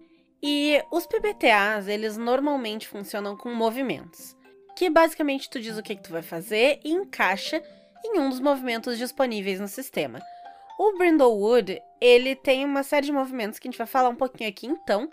E 0.44 0.84
os 0.92 1.08
PBTAs, 1.08 1.88
eles 1.88 2.18
normalmente 2.18 2.88
funcionam 2.88 3.38
com 3.38 3.54
movimentos. 3.54 4.36
Que 4.76 4.90
basicamente 4.90 5.50
tu 5.50 5.60
diz 5.60 5.78
o 5.78 5.84
que, 5.84 5.96
que 5.96 6.04
tu 6.04 6.12
vai 6.12 6.22
fazer 6.22 6.80
e 6.84 6.92
encaixa 6.92 7.64
em 8.04 8.20
um 8.20 8.30
dos 8.30 8.40
movimentos 8.42 8.98
disponíveis 8.98 9.60
no 9.60 9.68
sistema. 9.68 10.20
O 10.78 10.98
Brindlewood, 10.98 11.80
ele 12.02 12.36
tem 12.36 12.66
uma 12.66 12.84
série 12.84 13.06
de 13.06 13.12
movimentos 13.14 13.58
que 13.60 13.68
a 13.68 13.72
gente 13.72 13.78
vai 13.78 13.88
falar 13.88 14.10
um 14.10 14.16
pouquinho 14.16 14.50
aqui 14.50 14.66
então. 14.68 15.10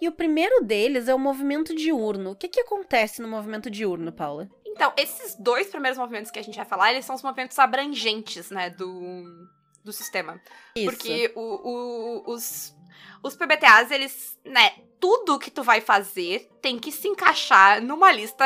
E 0.00 0.08
o 0.08 0.12
primeiro 0.12 0.64
deles 0.64 1.06
é 1.06 1.14
o 1.14 1.18
movimento 1.18 1.74
diurno. 1.74 2.32
O 2.32 2.34
que, 2.36 2.48
que 2.48 2.60
acontece 2.60 3.22
no 3.22 3.28
movimento 3.28 3.70
diurno, 3.70 4.10
Paula? 4.10 4.48
Então, 4.66 4.92
esses 4.96 5.36
dois 5.36 5.68
primeiros 5.68 5.96
movimentos 5.98 6.32
que 6.32 6.38
a 6.38 6.42
gente 6.42 6.56
vai 6.56 6.64
falar, 6.64 6.92
eles 6.92 7.04
são 7.04 7.14
os 7.14 7.22
movimentos 7.22 7.58
abrangentes, 7.60 8.50
né, 8.50 8.70
do, 8.70 9.46
do 9.84 9.92
sistema. 9.92 10.40
Isso. 10.74 10.90
Porque 10.90 11.32
o, 11.36 11.40
o- 11.40 12.32
os, 12.32 12.73
os 13.22 13.36
PBTAs, 13.36 13.90
eles, 13.90 14.38
né, 14.44 14.72
tudo 15.00 15.38
que 15.38 15.50
tu 15.50 15.62
vai 15.62 15.80
fazer 15.80 16.50
tem 16.60 16.78
que 16.78 16.92
se 16.92 17.08
encaixar 17.08 17.82
numa 17.82 18.12
lista 18.12 18.44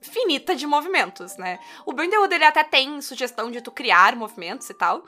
finita 0.00 0.54
de 0.54 0.66
movimentos, 0.66 1.36
né? 1.36 1.58
O 1.86 1.92
Brindlewood, 1.92 2.34
ele 2.34 2.44
até 2.44 2.62
tem 2.62 3.00
sugestão 3.00 3.50
de 3.50 3.62
tu 3.62 3.70
criar 3.70 4.14
movimentos 4.14 4.68
e 4.68 4.74
tal. 4.74 5.02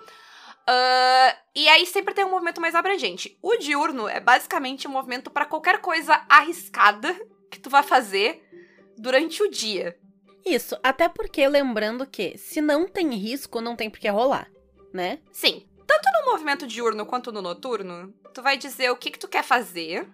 Ah, 0.66 1.36
e 1.54 1.68
aí 1.68 1.86
sempre 1.86 2.12
tem 2.12 2.24
um 2.24 2.30
movimento 2.30 2.60
mais 2.60 2.74
abrangente. 2.74 3.38
O 3.40 3.56
diurno 3.56 4.08
é 4.08 4.18
basicamente 4.18 4.88
um 4.88 4.90
movimento 4.90 5.30
pra 5.30 5.46
qualquer 5.46 5.80
coisa 5.80 6.24
arriscada 6.28 7.14
que 7.50 7.60
tu 7.60 7.70
vai 7.70 7.82
fazer 7.82 8.42
durante 8.98 9.42
o 9.42 9.50
dia. 9.50 9.96
Isso, 10.44 10.76
até 10.82 11.08
porque 11.08 11.46
lembrando 11.48 12.06
que 12.06 12.36
se 12.36 12.60
não 12.60 12.88
tem 12.88 13.10
risco, 13.14 13.60
não 13.60 13.76
tem 13.76 13.88
por 13.88 13.98
que 13.98 14.08
rolar, 14.08 14.50
né? 14.92 15.20
Sim. 15.32 15.66
Tanto 15.86 16.08
no 16.12 16.32
movimento 16.32 16.66
diurno 16.66 17.06
quanto 17.06 17.32
no 17.32 17.40
noturno, 17.40 18.12
tu 18.34 18.42
vai 18.42 18.56
dizer 18.56 18.90
o 18.90 18.96
que 18.96 19.10
que 19.10 19.18
tu 19.18 19.28
quer 19.28 19.44
fazer 19.44 20.08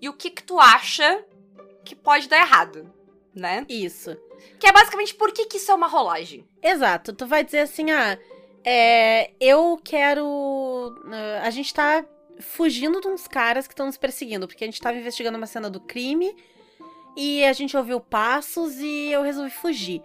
e 0.00 0.08
o 0.08 0.12
que 0.12 0.30
que 0.30 0.42
tu 0.42 0.58
acha 0.58 1.24
que 1.84 1.94
pode 1.94 2.28
dar 2.28 2.38
errado, 2.38 2.92
né? 3.34 3.64
Isso. 3.68 4.16
Que 4.58 4.66
é 4.66 4.72
basicamente 4.72 5.14
por 5.14 5.32
que 5.32 5.46
que 5.46 5.56
isso 5.56 5.70
é 5.70 5.74
uma 5.74 5.86
rolagem. 5.86 6.46
Exato. 6.62 7.12
Tu 7.12 7.26
vai 7.26 7.44
dizer 7.44 7.60
assim, 7.60 7.90
ah, 7.90 8.18
é, 8.64 9.30
eu 9.40 9.80
quero. 9.82 10.94
ah, 11.06 11.42
a 11.44 11.50
gente 11.50 11.72
tá 11.72 12.04
fugindo 12.40 13.00
de 13.00 13.08
uns 13.08 13.26
caras 13.26 13.66
que 13.66 13.72
estão 13.72 13.86
nos 13.86 13.96
perseguindo, 13.96 14.46
porque 14.46 14.64
a 14.64 14.66
gente 14.66 14.80
tava 14.80 14.98
investigando 14.98 15.38
uma 15.38 15.46
cena 15.46 15.70
do 15.70 15.80
crime 15.80 16.36
e 17.16 17.44
a 17.44 17.52
gente 17.52 17.76
ouviu 17.76 18.00
passos 18.00 18.76
e 18.76 19.10
eu 19.10 19.22
resolvi 19.22 19.50
fugir. 19.50 20.02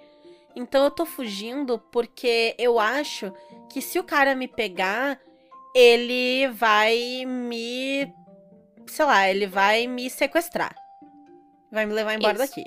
Então 0.55 0.83
eu 0.83 0.91
tô 0.91 1.05
fugindo 1.05 1.79
porque 1.91 2.55
eu 2.57 2.79
acho 2.79 3.31
que 3.69 3.81
se 3.81 3.97
o 3.99 4.03
cara 4.03 4.35
me 4.35 4.47
pegar, 4.47 5.19
ele 5.75 6.47
vai 6.49 7.23
me. 7.25 8.11
Sei 8.87 9.05
lá, 9.05 9.29
ele 9.29 9.47
vai 9.47 9.87
me 9.87 10.09
sequestrar. 10.09 10.75
Vai 11.71 11.85
me 11.85 11.93
levar 11.93 12.13
embora 12.15 12.33
Isso. 12.43 12.47
daqui. 12.47 12.63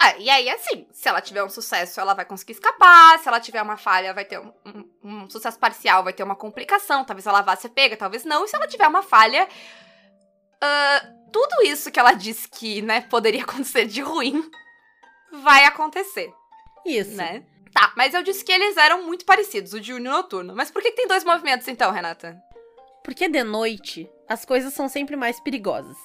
Ah, 0.00 0.16
e 0.18 0.28
aí, 0.28 0.50
assim, 0.50 0.86
se 0.92 1.08
ela 1.08 1.20
tiver 1.20 1.44
um 1.44 1.48
sucesso, 1.48 2.00
ela 2.00 2.12
vai 2.14 2.24
conseguir 2.24 2.52
escapar. 2.52 3.18
Se 3.20 3.28
ela 3.28 3.38
tiver 3.40 3.62
uma 3.62 3.76
falha, 3.76 4.12
vai 4.12 4.24
ter 4.24 4.38
um, 4.40 4.52
um- 4.66 4.90
um 5.24 5.30
sucesso 5.30 5.58
parcial, 5.58 6.02
vai 6.02 6.12
ter 6.12 6.22
uma 6.24 6.34
complicação. 6.36 7.04
Talvez 7.04 7.26
ela 7.26 7.40
vá 7.40 7.54
ser 7.54 7.68
pega, 7.68 7.96
talvez 7.96 8.24
não. 8.24 8.44
E 8.44 8.48
se 8.48 8.56
ela 8.56 8.66
tiver 8.66 8.86
uma 8.88 9.02
falha, 9.02 9.48
ah, 10.60 11.06
tudo 11.32 11.62
isso 11.64 11.90
que 11.90 11.98
ela 12.00 12.12
disse 12.12 12.48
que, 12.48 12.82
né, 12.82 13.00
poderia 13.02 13.42
acontecer 13.44 13.86
de 13.86 14.00
ruim, 14.00 14.48
vai 15.42 15.64
acontecer, 15.64 16.32
Isso. 16.86 17.16
né? 17.16 17.44
Tá, 17.72 17.92
mas 17.96 18.12
eu 18.12 18.22
disse 18.22 18.44
que 18.44 18.52
eles 18.52 18.76
eram 18.76 19.06
muito 19.06 19.24
parecidos, 19.24 19.72
o 19.72 19.80
diurno 19.80 20.06
e 20.06 20.08
o 20.08 20.12
noturno. 20.12 20.54
Mas 20.54 20.70
por 20.70 20.82
que, 20.82 20.90
que 20.90 20.96
tem 20.96 21.08
dois 21.08 21.24
movimentos 21.24 21.66
então, 21.68 21.90
Renata? 21.90 22.40
Porque 23.02 23.28
de 23.28 23.42
noite 23.42 24.08
as 24.28 24.44
coisas 24.44 24.74
são 24.74 24.88
sempre 24.88 25.16
mais 25.16 25.40
perigosas. 25.40 25.96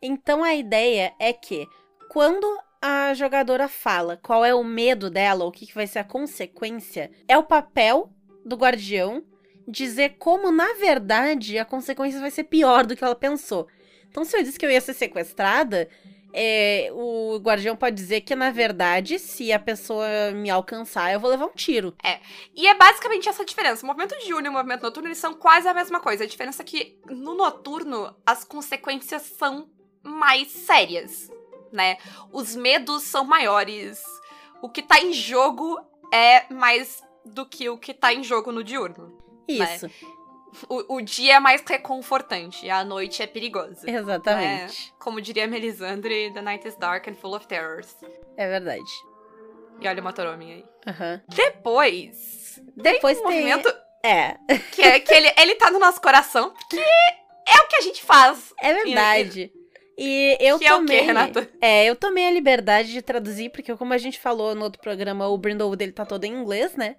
Então 0.00 0.44
a 0.44 0.54
ideia 0.54 1.12
é 1.18 1.32
que 1.32 1.66
quando 2.08 2.46
a 2.80 3.12
jogadora 3.14 3.66
fala 3.66 4.18
qual 4.22 4.44
é 4.44 4.54
o 4.54 4.62
medo 4.62 5.10
dela, 5.10 5.44
o 5.44 5.50
que, 5.50 5.66
que 5.66 5.74
vai 5.74 5.86
ser 5.86 6.00
a 6.00 6.04
consequência, 6.04 7.10
é 7.26 7.36
o 7.36 7.42
papel 7.42 8.12
do 8.44 8.56
guardião 8.56 9.24
dizer 9.66 10.16
como, 10.18 10.52
na 10.52 10.74
verdade, 10.74 11.58
a 11.58 11.64
consequência 11.64 12.20
vai 12.20 12.30
ser 12.30 12.44
pior 12.44 12.84
do 12.84 12.94
que 12.94 13.02
ela 13.02 13.14
pensou. 13.14 13.66
Então, 14.08 14.24
se 14.24 14.36
eu 14.36 14.42
disse 14.42 14.58
que 14.58 14.66
eu 14.66 14.70
ia 14.70 14.80
ser 14.80 14.94
sequestrada, 14.94 15.88
é, 16.36 16.90
o 16.92 17.36
guardião 17.38 17.76
pode 17.76 17.94
dizer 17.94 18.22
que, 18.22 18.34
na 18.34 18.50
verdade, 18.50 19.20
se 19.20 19.52
a 19.52 19.58
pessoa 19.58 20.32
me 20.32 20.50
alcançar, 20.50 21.12
eu 21.12 21.20
vou 21.20 21.30
levar 21.30 21.46
um 21.46 21.52
tiro. 21.54 21.94
E 22.52 22.66
é 22.66 22.74
basicamente 22.74 23.28
essa 23.28 23.42
a 23.42 23.46
diferença. 23.46 23.84
O 23.84 23.86
movimento 23.86 24.18
diurno 24.24 24.48
e 24.48 24.50
o 24.50 24.52
movimento 24.52 24.82
noturno, 24.82 25.08
eles 25.08 25.18
são 25.18 25.32
quase 25.32 25.68
a 25.68 25.72
mesma 25.74 26.00
coisa. 26.00 26.24
A 26.24 26.26
diferença 26.26 26.62
é 26.62 26.64
que 26.64 26.98
no 27.06 27.34
noturno, 27.34 28.12
as 28.26 28.42
consequências 28.42 29.22
são 29.22 29.70
mais 30.02 30.50
sérias, 30.50 31.30
né? 31.72 31.98
Os 32.32 32.56
medos 32.56 33.04
são 33.04 33.24
maiores. 33.24 34.02
O 34.60 34.68
que 34.68 34.82
tá 34.82 35.00
em 35.00 35.12
jogo 35.12 35.80
é 36.12 36.52
mais 36.52 37.00
do 37.24 37.46
que 37.46 37.68
o 37.68 37.78
que 37.78 37.94
tá 37.94 38.12
em 38.12 38.24
jogo 38.24 38.50
no 38.50 38.64
diurno. 38.64 39.16
Isso, 39.46 39.88
O, 40.68 40.96
o 40.96 41.00
dia 41.00 41.34
é 41.34 41.40
mais 41.40 41.62
reconfortante, 41.66 42.68
a 42.70 42.84
noite 42.84 43.22
é 43.22 43.26
perigosa. 43.26 43.88
exatamente. 43.90 44.92
Como 45.00 45.20
diria 45.20 45.46
Melisandre, 45.46 46.32
The 46.32 46.42
night 46.42 46.66
is 46.68 46.76
dark 46.76 47.08
and 47.08 47.14
full 47.14 47.34
of 47.34 47.46
terrors. 47.46 47.94
É 48.36 48.48
verdade. 48.48 48.82
E 49.80 49.88
olha 49.88 50.00
o 50.00 50.04
Matoromi 50.04 50.52
aí. 50.52 50.64
Aham. 50.86 51.20
Depois, 51.28 52.60
Depois 52.76 53.18
um 53.18 53.22
tem. 53.28 53.30
movimento 53.40 53.74
É, 54.02 54.36
que, 54.70 54.82
é, 54.82 55.00
que 55.00 55.12
ele, 55.14 55.32
ele 55.38 55.54
tá 55.56 55.70
no 55.70 55.78
nosso 55.78 56.00
coração, 56.00 56.50
porque 56.52 56.76
é 56.78 57.60
o 57.62 57.68
que 57.68 57.76
a 57.76 57.80
gente 57.80 58.02
faz. 58.02 58.52
é 58.60 58.72
verdade. 58.74 59.52
E 59.96 60.36
eu 60.40 60.58
que 60.58 60.66
é 60.66 60.72
o 60.74 60.76
tomei. 60.78 60.98
quê, 60.98 61.04
Renata? 61.04 61.48
É, 61.60 61.84
eu 61.86 61.94
tomei 61.96 62.26
a 62.26 62.30
liberdade 62.30 62.92
de 62.92 63.00
traduzir, 63.00 63.50
porque 63.50 63.74
como 63.76 63.92
a 63.94 63.98
gente 63.98 64.18
falou 64.18 64.54
no 64.54 64.62
outro 64.64 64.80
programa, 64.82 65.28
o 65.28 65.38
Brindlewood 65.38 65.82
ele 65.82 65.92
tá 65.92 66.04
todo 66.04 66.24
em 66.24 66.32
inglês, 66.34 66.74
né? 66.76 66.96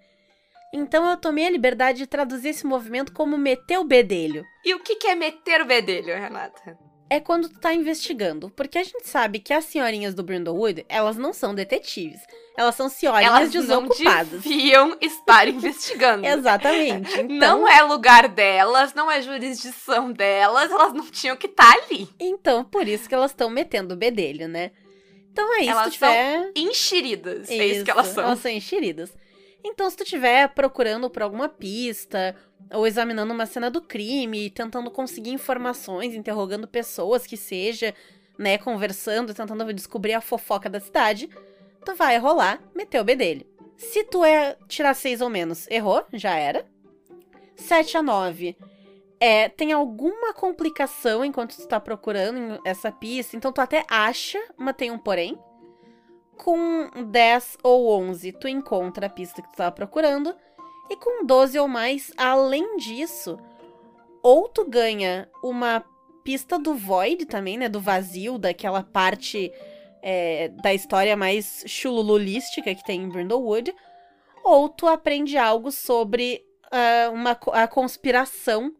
Então 0.75 1.09
eu 1.09 1.15
tomei 1.15 1.47
a 1.47 1.49
liberdade 1.49 1.99
de 1.99 2.05
traduzir 2.07 2.49
esse 2.49 2.65
movimento 2.65 3.13
como 3.13 3.37
meter 3.37 3.79
o 3.79 3.85
bedelho. 3.85 4.45
E 4.63 4.73
o 4.73 4.79
que, 4.79 5.07
é 5.07 5.15
meter 5.15 5.61
o 5.61 5.65
bedelho, 5.65 6.13
Renata? 6.13 6.77
É 7.09 7.21
quando 7.21 7.47
tu 7.47 7.57
tá 7.61 7.73
investigando. 7.73 8.49
Porque 8.49 8.77
a 8.77 8.83
gente 8.83 9.07
sabe 9.07 9.39
que 9.39 9.53
as 9.53 9.63
senhorinhas 9.63 10.13
do 10.13 10.21
Brindlewood, 10.21 10.85
elas 10.89 11.15
não 11.15 11.31
são 11.31 11.55
detetives. 11.55 12.19
Elas 12.57 12.75
são 12.75 12.89
senhorinhas 12.89 13.33
Elas 13.33 13.51
desocupadas. 13.51 14.41
deviam 14.41 14.97
estar 14.99 15.47
investigando. 15.47 16.25
Exatamente. 16.27 17.21
Então, 17.21 17.59
Não 17.61 17.69
é 17.69 17.81
lugar 17.81 18.27
delas, 18.27 18.93
não 18.93 19.09
é 19.09 19.21
jurisdição 19.21 20.11
delas, 20.11 20.69
elas 20.69 20.91
não 20.91 21.09
tinham 21.09 21.37
que 21.37 21.47
estar 21.47 21.71
ali. 21.71 22.09
então, 22.19 22.65
por 22.65 22.85
isso 22.85 23.07
que 23.07 23.15
elas 23.15 23.31
estão 23.31 23.49
metendo 23.49 23.93
o 23.93 23.97
bedelho, 23.97 24.49
né? 24.49 24.71
Então 25.31 25.53
é 25.55 25.61
isso, 25.61 25.69
Elas 25.71 25.93
tiver... 25.93 26.51
Enxeridas, 26.55 27.49
é 27.49 27.65
isso 27.65 27.85
que 27.85 27.91
elas 27.91 28.07
são. 28.07 28.23
Elas 28.23 28.39
são 28.39 28.51
enxeridas. 28.51 29.13
Então, 29.67 29.89
se 29.89 29.97
tu 29.97 30.03
estiver 30.03 30.47
procurando 30.49 31.09
por 31.09 31.23
alguma 31.23 31.49
pista, 31.49 32.35
ou 32.71 32.85
examinando 32.85 33.33
uma 33.33 33.47
cena 33.47 33.71
do 33.71 33.81
crime, 33.81 34.51
tentando 34.51 34.91
conseguir 34.91 35.31
informações, 35.31 36.13
interrogando 36.13 36.67
pessoas 36.67 37.25
que 37.25 37.35
seja, 37.35 37.91
né, 38.37 38.59
conversando, 38.59 39.33
tentando 39.33 39.73
descobrir 39.73 40.13
a 40.13 40.21
fofoca 40.21 40.69
da 40.69 40.79
cidade, 40.79 41.27
tu 41.83 41.95
vai 41.95 42.15
rolar, 42.19 42.61
meter 42.75 43.01
o 43.01 43.03
B 43.03 43.15
dele. 43.15 43.47
Se 43.75 44.03
tu 44.03 44.23
é 44.23 44.55
tirar 44.67 44.93
seis 44.93 45.19
ou 45.19 45.31
menos, 45.31 45.67
errou, 45.67 46.05
já 46.13 46.35
era. 46.35 46.63
7 47.55 47.97
a 47.97 48.03
9. 48.03 48.55
É, 49.19 49.49
tem 49.49 49.71
alguma 49.71 50.31
complicação 50.31 51.25
enquanto 51.25 51.55
tu 51.55 51.67
tá 51.67 51.79
procurando 51.79 52.61
essa 52.63 52.91
pista, 52.91 53.35
então 53.35 53.51
tu 53.51 53.61
até 53.61 53.83
acha, 53.89 54.39
mas 54.55 54.75
tem 54.75 54.91
um 54.91 54.97
porém. 54.99 55.39
Com 56.37 56.89
10 57.11 57.57
ou 57.63 57.89
11, 58.01 58.31
tu 58.33 58.47
encontra 58.47 59.07
a 59.07 59.09
pista 59.09 59.41
que 59.41 59.49
tu 59.51 59.55
tava 59.55 59.71
procurando. 59.71 60.35
E 60.89 60.95
com 60.97 61.25
12 61.25 61.57
ou 61.57 61.67
mais, 61.67 62.11
além 62.15 62.77
disso, 62.77 63.39
ou 64.21 64.47
tu 64.47 64.65
ganha 64.65 65.27
uma 65.43 65.83
pista 66.23 66.59
do 66.59 66.75
Void 66.75 67.25
também, 67.25 67.57
né? 67.57 67.69
Do 67.69 67.79
vazio, 67.79 68.37
daquela 68.37 68.83
parte 68.83 69.51
é, 70.01 70.49
da 70.49 70.73
história 70.73 71.15
mais 71.15 71.63
chulululística 71.67 72.75
que 72.75 72.83
tem 72.83 73.01
em 73.01 73.09
Brindlewood. 73.09 73.73
Ou 74.43 74.69
tu 74.69 74.87
aprende 74.87 75.37
algo 75.37 75.71
sobre 75.71 76.45
ah, 76.71 77.09
uma, 77.11 77.31
a 77.53 77.67
conspiração 77.67 78.73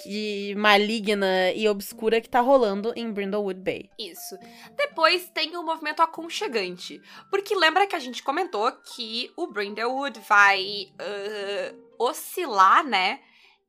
que, 0.00 0.54
maligna 0.56 1.52
e 1.52 1.68
obscura 1.68 2.20
que 2.20 2.28
tá 2.28 2.40
rolando 2.40 2.92
em 2.96 3.12
Brindlewood 3.12 3.60
Bay. 3.60 3.90
Isso. 3.98 4.36
Depois 4.76 5.28
tem 5.30 5.56
o 5.56 5.62
movimento 5.62 6.00
aconchegante. 6.00 7.00
Porque 7.30 7.54
lembra 7.54 7.86
que 7.86 7.96
a 7.96 7.98
gente 7.98 8.22
comentou 8.22 8.70
que 8.72 9.30
o 9.36 9.46
Brindlewood 9.46 10.20
vai 10.28 10.88
ah, 10.98 11.74
oscilar, 11.98 12.84
né? 12.84 13.20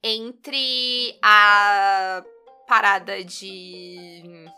Entre 0.03 1.17
a 1.22 2.24
parada 2.67 3.24
de 3.24 4.50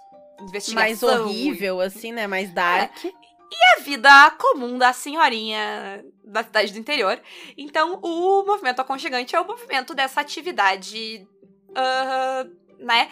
investigação. 0.41 0.73
Mais 0.73 1.03
horrível, 1.03 1.81
assim, 1.81 2.11
né? 2.11 2.27
Mais 2.27 2.53
dark. 2.53 3.03
e 3.03 3.77
a 3.77 3.83
vida 3.83 4.31
comum 4.31 4.77
da 4.77 4.91
senhorinha 4.93 6.03
da 6.23 6.43
cidade 6.43 6.73
do 6.73 6.79
interior. 6.79 7.21
Então, 7.57 7.99
o 8.01 8.43
movimento 8.45 8.79
aconchegante 8.79 9.35
é 9.35 9.39
o 9.39 9.47
movimento 9.47 9.93
dessa 9.93 10.21
atividade, 10.21 11.27
ah, 11.75 12.45
né? 12.79 13.11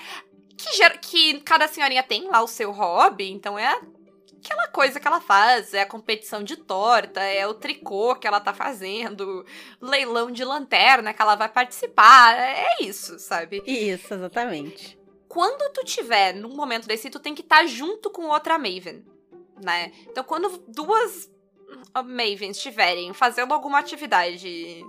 Que, 0.57 0.89
que 0.99 1.39
cada 1.41 1.67
senhorinha 1.67 2.03
tem 2.03 2.29
lá 2.29 2.41
o 2.41 2.47
seu 2.47 2.71
hobby, 2.71 3.31
então 3.31 3.57
é 3.57 3.79
aquela 4.43 4.67
coisa 4.67 4.99
que 4.99 5.07
ela 5.07 5.21
faz, 5.21 5.73
é 5.73 5.81
a 5.81 5.85
competição 5.85 6.43
de 6.43 6.57
torta, 6.57 7.21
é 7.21 7.47
o 7.47 7.53
tricô 7.53 8.15
que 8.15 8.27
ela 8.27 8.41
tá 8.41 8.53
fazendo, 8.53 9.45
leilão 9.81 10.29
de 10.29 10.43
lanterna 10.43 11.13
que 11.13 11.21
ela 11.21 11.35
vai 11.35 11.49
participar, 11.49 12.37
é 12.37 12.75
isso, 12.81 13.17
sabe? 13.19 13.63
Isso, 13.65 14.13
exatamente. 14.13 14.99
quando 15.29 15.71
tu 15.73 15.83
tiver 15.83 16.33
num 16.33 16.55
momento 16.55 16.87
desse, 16.87 17.09
tu 17.09 17.19
tem 17.19 17.33
que 17.33 17.41
estar 17.41 17.65
junto 17.65 18.09
com 18.09 18.27
outra 18.27 18.59
Maven, 18.59 19.03
né? 19.63 19.91
Então, 20.07 20.23
quando 20.23 20.63
duas 20.67 21.31
uh, 21.95 22.03
Mavens 22.03 22.57
estiverem 22.57 23.13
fazendo 23.13 23.53
alguma 23.53 23.79
atividade 23.79 24.83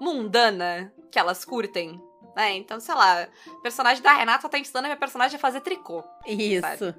mundana 0.00 0.92
que 1.10 1.18
elas 1.18 1.44
curtem, 1.44 2.00
né? 2.40 2.56
Então, 2.56 2.80
sei 2.80 2.94
lá, 2.94 3.28
o 3.46 3.60
personagem 3.60 4.02
da 4.02 4.14
Renata 4.14 4.48
tá 4.48 4.58
ensinando 4.58 4.86
a 4.86 4.88
minha 4.88 4.98
personagem 4.98 5.36
a 5.36 5.40
fazer 5.40 5.60
tricô. 5.60 6.02
Isso. 6.26 6.94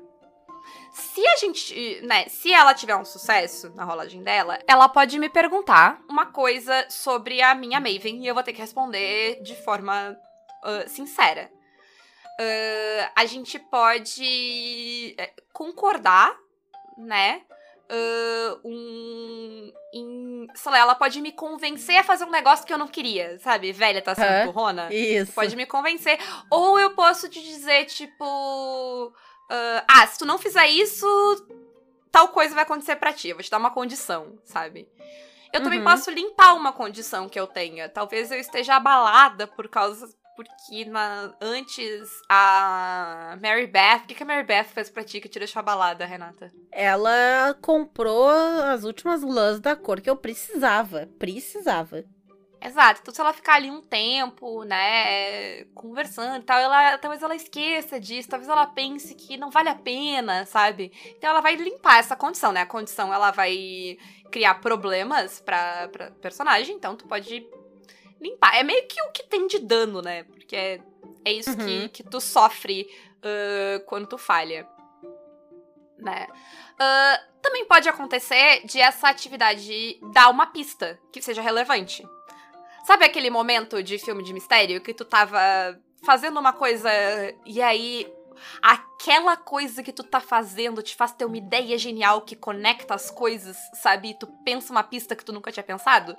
Se 0.93 1.25
a 1.25 1.35
gente, 1.37 2.01
né, 2.01 2.27
se 2.27 2.53
ela 2.53 2.73
tiver 2.73 2.95
um 2.95 3.03
sucesso 3.03 3.71
na 3.75 3.83
rolagem 3.83 4.21
dela, 4.21 4.59
ela 4.67 4.87
pode 4.87 5.17
me 5.17 5.29
perguntar 5.29 5.99
uma 6.07 6.27
coisa 6.27 6.85
sobre 6.89 7.41
a 7.41 7.55
minha 7.55 7.79
Maven 7.79 8.23
e 8.23 8.27
eu 8.27 8.35
vou 8.35 8.43
ter 8.43 8.53
que 8.53 8.61
responder 8.61 9.41
de 9.41 9.55
forma 9.55 10.15
ah, 10.63 10.83
sincera. 10.87 11.51
Ah, 12.39 13.11
a 13.15 13.25
gente 13.25 13.57
pode 13.57 15.15
eh, 15.17 15.33
concordar, 15.51 16.37
né, 16.97 17.41
uh, 17.91 18.59
um. 18.63 19.73
Em, 19.93 20.47
sei 20.55 20.71
lá, 20.71 20.79
ela 20.79 20.95
pode 20.95 21.19
me 21.21 21.31
convencer 21.31 21.97
a 21.97 22.03
fazer 22.03 22.23
um 22.23 22.31
negócio 22.31 22.65
que 22.65 22.73
eu 22.73 22.77
não 22.77 22.87
queria, 22.87 23.37
sabe? 23.39 23.71
Velha 23.71 24.01
tá 24.01 24.15
sendo 24.15 24.27
Hã? 24.27 24.43
turrona. 24.45 24.93
Isso. 24.93 25.33
Pode 25.33 25.55
me 25.55 25.65
convencer. 25.65 26.17
Ou 26.49 26.79
eu 26.79 26.91
posso 26.91 27.27
te 27.29 27.41
dizer, 27.41 27.85
tipo. 27.85 29.07
uh, 29.07 29.83
ah, 29.87 30.07
se 30.07 30.17
tu 30.19 30.25
não 30.25 30.37
fizer 30.37 30.67
isso, 30.67 31.05
tal 32.11 32.29
coisa 32.29 32.55
vai 32.55 32.63
acontecer 32.63 32.95
pra 32.95 33.13
ti. 33.13 33.29
Eu 33.29 33.35
vou 33.35 33.43
te 33.43 33.51
dar 33.51 33.57
uma 33.57 33.71
condição, 33.71 34.37
sabe? 34.45 34.87
Eu 35.53 35.61
também 35.61 35.79
Uhum. 35.79 35.85
posso 35.85 36.09
limpar 36.09 36.53
uma 36.55 36.71
condição 36.71 37.27
que 37.27 37.37
eu 37.37 37.45
tenha. 37.45 37.89
Talvez 37.89 38.31
eu 38.31 38.39
esteja 38.39 38.75
abalada 38.75 39.45
por 39.45 39.67
causa. 39.67 40.07
Porque 40.35 40.85
na, 40.85 41.33
antes 41.41 42.09
a 42.29 43.37
Mary 43.41 43.67
Beth. 43.67 44.03
O 44.03 44.07
que, 44.07 44.15
que 44.15 44.23
a 44.23 44.25
Mary 44.25 44.45
Beth 44.45 44.65
fez 44.65 44.89
pra 44.89 45.03
ti 45.03 45.19
que 45.19 45.29
te 45.29 45.39
deixou 45.39 45.59
abalada, 45.59 46.05
Renata? 46.05 46.51
Ela 46.71 47.55
comprou 47.61 48.29
as 48.29 48.83
últimas 48.83 49.21
lãs 49.21 49.59
da 49.59 49.75
cor 49.75 49.99
que 49.99 50.09
eu 50.09 50.15
precisava. 50.15 51.07
Precisava. 51.19 52.05
Exato. 52.63 53.01
Então, 53.01 53.13
se 53.13 53.19
ela 53.19 53.33
ficar 53.33 53.55
ali 53.55 53.71
um 53.71 53.81
tempo, 53.81 54.63
né, 54.63 55.65
conversando 55.73 56.43
e 56.43 56.45
tal, 56.45 56.59
ela, 56.59 56.95
talvez 56.99 57.23
ela 57.23 57.35
esqueça 57.35 57.99
disso, 57.99 58.29
talvez 58.29 58.47
ela 58.47 58.67
pense 58.67 59.15
que 59.15 59.35
não 59.35 59.49
vale 59.49 59.69
a 59.69 59.75
pena, 59.75 60.45
sabe? 60.45 60.91
Então, 61.17 61.31
ela 61.31 61.41
vai 61.41 61.55
limpar 61.55 61.97
essa 61.97 62.15
condição, 62.15 62.51
né? 62.51 62.61
A 62.61 62.65
condição, 62.67 63.11
ela 63.11 63.31
vai 63.31 63.97
criar 64.29 64.55
problemas 64.55 65.39
pra, 65.39 65.87
pra 65.87 66.11
personagem, 66.11 66.75
então 66.75 66.95
tu 66.95 67.07
pode 67.07 67.45
limpar. 68.21 68.55
É 68.55 68.63
meio 68.63 68.87
que 68.87 69.01
o 69.01 69.11
que 69.11 69.23
tem 69.23 69.47
de 69.47 69.59
dano, 69.59 70.01
né? 70.01 70.23
Porque 70.23 70.55
é, 70.55 70.79
é 71.25 71.33
isso 71.33 71.55
que, 71.57 71.63
Uhum. 71.63 71.89
que 71.89 72.03
tu 72.03 72.21
sofre 72.21 72.87
ah, 73.23 73.81
quando 73.87 74.07
tu 74.07 74.17
falha, 74.17 74.67
né? 75.97 76.27
Ah, 76.79 77.19
também 77.41 77.65
pode 77.65 77.89
acontecer 77.89 78.65
de 78.65 78.79
essa 78.79 79.09
atividade 79.09 79.99
dar 80.13 80.29
uma 80.29 80.47
pista 80.47 80.99
que 81.11 81.21
seja 81.21 81.41
relevante. 81.41 82.03
Sabe 82.85 83.05
aquele 83.05 83.29
momento 83.29 83.81
de 83.83 83.97
filme 83.99 84.23
de 84.23 84.33
mistério 84.33 84.81
que 84.81 84.93
tu 84.93 85.05
tava 85.05 85.39
fazendo 86.03 86.39
uma 86.39 86.53
coisa 86.53 86.89
e 87.45 87.61
aí 87.61 88.11
aquela 88.61 89.37
coisa 89.37 89.83
que 89.83 89.91
tu 89.93 90.03
tá 90.03 90.19
fazendo 90.19 90.81
te 90.81 90.95
faz 90.95 91.11
ter 91.11 91.25
uma 91.25 91.37
ideia 91.37 91.77
genial 91.77 92.21
que 92.21 92.35
conecta 92.35 92.95
as 92.95 93.11
coisas, 93.11 93.55
sabe? 93.75 94.09
E 94.09 94.13
tu 94.19 94.25
pensa 94.43 94.71
uma 94.71 94.81
pista 94.83 95.15
que 95.15 95.23
tu 95.23 95.31
nunca 95.31 95.51
tinha 95.51 95.63
pensado? 95.63 96.17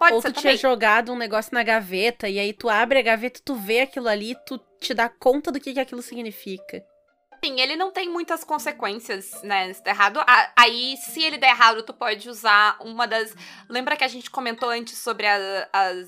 Pode 0.00 0.14
Ou 0.14 0.22
ser 0.22 0.28
tu 0.32 0.34
também. 0.36 0.56
tinha 0.56 0.70
jogado 0.70 1.12
um 1.12 1.16
negócio 1.16 1.52
na 1.54 1.62
gaveta 1.62 2.26
e 2.26 2.38
aí 2.38 2.52
tu 2.54 2.68
abre 2.70 2.98
a 2.98 3.02
gaveta, 3.02 3.38
tu 3.44 3.54
vê 3.54 3.82
aquilo 3.82 4.08
ali, 4.08 4.34
tu 4.46 4.58
te 4.80 4.94
dá 4.94 5.08
conta 5.10 5.52
do 5.52 5.60
que, 5.60 5.74
que 5.74 5.78
aquilo 5.78 6.00
significa. 6.00 6.82
Sim, 7.44 7.60
ele 7.60 7.76
não 7.76 7.90
tem 7.92 8.08
muitas 8.08 8.42
consequências, 8.42 9.42
né? 9.42 9.70
Se 9.72 9.82
der 9.84 9.90
errado. 9.90 10.18
Aí, 10.56 10.96
se 10.96 11.22
ele 11.22 11.36
der 11.38 11.50
errado, 11.50 11.82
tu 11.82 11.92
pode 11.94 12.28
usar 12.30 12.76
uma 12.80 13.06
das. 13.06 13.34
Lembra 13.68 13.94
que 13.96 14.02
a 14.04 14.08
gente 14.08 14.30
comentou 14.30 14.70
antes 14.70 14.96
sobre 14.98 15.26
a- 15.26 15.68
as 15.72 16.06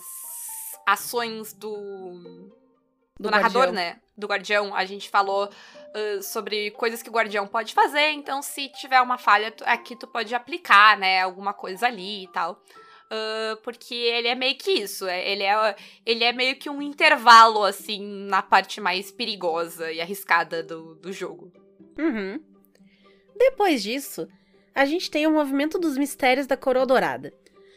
ações 0.87 1.53
do. 1.53 2.51
Do, 3.19 3.29
Do 3.29 3.31
narrador, 3.31 3.63
guardião. 3.65 3.75
né? 3.75 4.01
Do 4.17 4.27
guardião. 4.27 4.75
A 4.75 4.85
gente 4.85 5.09
falou 5.09 5.49
ah, 5.95 6.23
sobre 6.23 6.71
coisas 6.73 7.03
que 7.03 7.09
o 7.09 7.13
guardião 7.13 7.47
pode 7.47 7.73
fazer. 7.75 8.11
Então, 8.11 8.43
se 8.43 8.69
tiver 8.71 9.01
uma 9.01 9.17
falha, 9.19 9.51
tu- 9.51 9.65
aqui 9.67 9.95
tu 9.95 10.07
pode 10.07 10.35
aplicar, 10.35 10.97
né? 10.99 11.21
Alguma 11.23 11.53
coisa 11.53 11.87
ali 11.87 12.25
e 12.25 12.29
tal. 12.29 12.61
Ah, 13.15 13.59
porque 13.63 13.95
ele 13.95 14.27
é 14.27 14.35
meio 14.35 14.57
que 14.57 14.71
isso. 14.71 15.07
é- 15.07 15.31
Ele 15.31 15.43
é, 15.43 15.77
ele 16.07 16.25
é 16.25 16.33
meio 16.33 16.57
que 16.57 16.71
um 16.71 16.81
intervalo, 16.81 17.63
assim, 17.63 18.01
na 18.27 18.41
parte 18.41 18.81
mais 18.81 19.11
perigosa 19.11 19.93
e 19.93 20.01
arriscada 20.01 20.63
do, 20.63 20.95
do 20.95 21.13
jogo. 21.13 21.53
Uhum. 21.99 22.41
Depois 23.37 23.83
disso, 23.83 24.27
a 24.75 24.87
gente 24.87 25.11
tem 25.11 25.27
o 25.27 25.31
movimento 25.33 25.79
dos 25.79 25.99
mistérios 25.99 26.47
da 26.47 26.57
Coroa 26.57 26.87
Dourada. 26.87 27.35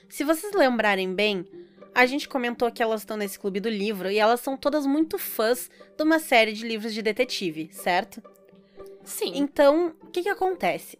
Se 0.08 0.24
vocês 0.24 0.54
lembrarem 0.54 1.14
bem, 1.14 1.46
a 1.94 2.06
gente 2.06 2.30
comentou 2.30 2.72
que 2.72 2.82
elas 2.82 3.02
estão 3.02 3.18
nesse 3.18 3.38
clube 3.38 3.60
do 3.60 3.68
livro 3.70 4.10
e 4.10 4.18
elas 4.18 4.40
são 4.40 4.56
todas 4.56 4.86
muito 4.86 5.18
fãs 5.18 5.70
de 5.98 6.04
uma 6.04 6.20
série 6.20 6.54
de 6.54 6.66
livros 6.66 6.94
de 6.94 7.02
detetive, 7.02 7.70
certo? 7.74 8.22
Sim. 9.04 9.34
Então, 9.36 9.94
o 10.02 10.08
que, 10.12 10.24
que 10.24 10.30
acontece? 10.30 10.98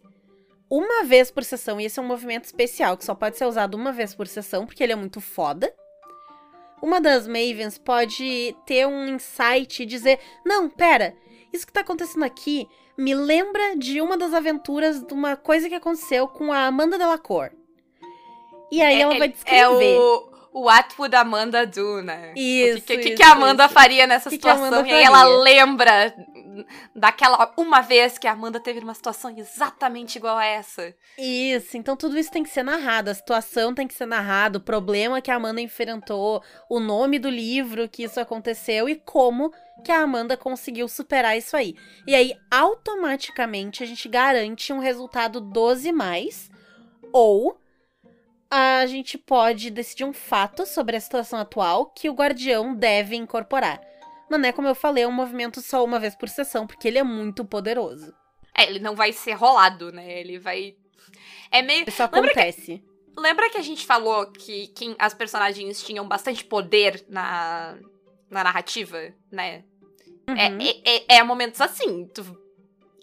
Uma 0.68 1.04
vez 1.04 1.30
por 1.30 1.44
sessão, 1.44 1.80
e 1.80 1.84
esse 1.84 1.98
é 1.98 2.02
um 2.02 2.06
movimento 2.06 2.44
especial 2.44 2.96
que 2.96 3.04
só 3.04 3.14
pode 3.14 3.38
ser 3.38 3.46
usado 3.46 3.76
uma 3.76 3.92
vez 3.92 4.14
por 4.14 4.26
sessão, 4.26 4.66
porque 4.66 4.82
ele 4.82 4.92
é 4.92 4.96
muito 4.96 5.20
foda. 5.20 5.72
Uma 6.82 7.00
das 7.00 7.26
Mavens 7.26 7.78
pode 7.78 8.54
ter 8.66 8.86
um 8.86 9.06
insight 9.06 9.82
e 9.82 9.86
dizer: 9.86 10.18
Não, 10.44 10.68
pera, 10.68 11.14
isso 11.52 11.66
que 11.66 11.72
tá 11.72 11.80
acontecendo 11.80 12.24
aqui 12.24 12.68
me 12.98 13.14
lembra 13.14 13.76
de 13.76 14.00
uma 14.00 14.16
das 14.16 14.34
aventuras 14.34 15.02
de 15.02 15.12
uma 15.12 15.36
coisa 15.36 15.68
que 15.68 15.74
aconteceu 15.74 16.26
com 16.26 16.52
a 16.52 16.66
Amanda 16.66 16.98
Delacour. 16.98 17.50
E 18.70 18.82
aí 18.82 19.00
ela 19.00 19.16
vai 19.18 19.28
descrever. 19.28 19.94
É 19.94 19.98
o, 19.98 20.30
o 20.52 20.68
Would 20.98 21.14
Amanda 21.14 21.66
Do, 21.66 22.02
né? 22.02 22.32
Isso, 22.34 22.78
O 22.78 22.82
que, 22.82 22.98
que, 22.98 23.10
que 23.10 23.22
isso, 23.22 23.30
a 23.30 23.36
Amanda 23.36 23.66
isso. 23.66 23.74
faria 23.74 24.06
nessa 24.06 24.30
Que 24.30 24.38
que 24.38 24.48
situação? 24.48 24.84
E 24.84 24.92
aí 24.92 25.04
ela 25.04 25.24
lembra 25.24 26.14
daquela 26.94 27.52
uma 27.56 27.80
vez 27.80 28.18
que 28.18 28.26
a 28.26 28.32
Amanda 28.32 28.60
teve 28.60 28.80
uma 28.80 28.94
situação 28.94 29.34
exatamente 29.36 30.16
igual 30.16 30.36
a 30.36 30.44
essa. 30.44 30.94
Isso, 31.18 31.76
então 31.76 31.96
tudo 31.96 32.18
isso 32.18 32.30
tem 32.30 32.42
que 32.42 32.50
ser 32.50 32.62
narrado, 32.62 33.10
a 33.10 33.14
situação 33.14 33.74
tem 33.74 33.86
que 33.86 33.94
ser 33.94 34.06
narrada, 34.06 34.58
o 34.58 34.60
problema 34.60 35.20
que 35.20 35.30
a 35.30 35.36
Amanda 35.36 35.60
enfrentou, 35.60 36.42
o 36.68 36.80
nome 36.80 37.18
do 37.18 37.28
livro 37.28 37.88
que 37.88 38.04
isso 38.04 38.20
aconteceu 38.20 38.88
e 38.88 38.96
como 38.96 39.52
que 39.84 39.92
a 39.92 40.00
Amanda 40.00 40.36
conseguiu 40.36 40.88
superar 40.88 41.36
isso 41.36 41.56
aí. 41.56 41.76
E 42.06 42.14
aí, 42.14 42.34
automaticamente, 42.50 43.82
a 43.82 43.86
gente 43.86 44.08
garante 44.08 44.72
um 44.72 44.78
resultado 44.78 45.40
12 45.40 45.92
mais, 45.92 46.50
ou 47.12 47.60
a 48.50 48.86
gente 48.86 49.18
pode 49.18 49.70
decidir 49.70 50.04
um 50.04 50.12
fato 50.12 50.64
sobre 50.64 50.96
a 50.96 51.00
situação 51.00 51.38
atual 51.38 51.86
que 51.86 52.08
o 52.08 52.14
guardião 52.14 52.74
deve 52.74 53.16
incorporar. 53.16 53.80
Mas 54.30 54.40
né, 54.40 54.52
como 54.52 54.68
eu 54.68 54.74
falei, 54.74 55.04
é 55.04 55.08
um 55.08 55.12
movimento 55.12 55.60
só 55.60 55.84
uma 55.84 55.98
vez 55.98 56.14
por 56.16 56.28
sessão, 56.28 56.66
porque 56.66 56.88
ele 56.88 56.98
é 56.98 57.02
muito 57.02 57.44
poderoso. 57.44 58.12
É, 58.56 58.64
ele 58.68 58.78
não 58.80 58.94
vai 58.96 59.12
ser 59.12 59.32
rolado, 59.32 59.92
né? 59.92 60.18
Ele 60.20 60.38
vai. 60.38 60.74
É 61.50 61.62
meio. 61.62 61.84
Isso 61.88 62.02
Lembra 62.02 62.20
que- 62.22 62.30
acontece. 62.30 62.84
Lembra 63.16 63.48
que 63.50 63.56
a 63.56 63.62
gente 63.62 63.86
falou 63.86 64.26
que, 64.30 64.66
que 64.68 64.94
as 64.98 65.14
personagens 65.14 65.82
tinham 65.82 66.06
bastante 66.06 66.44
poder 66.44 67.04
na, 67.08 67.78
na 68.30 68.44
narrativa, 68.44 68.98
né? 69.30 69.64
É, 70.28 70.48
Uhum. 70.50 70.58
é, 70.60 71.14
é, 71.14 71.16
é 71.18 71.22
momentos 71.22 71.60
assim, 71.60 72.06
tu, 72.08 72.36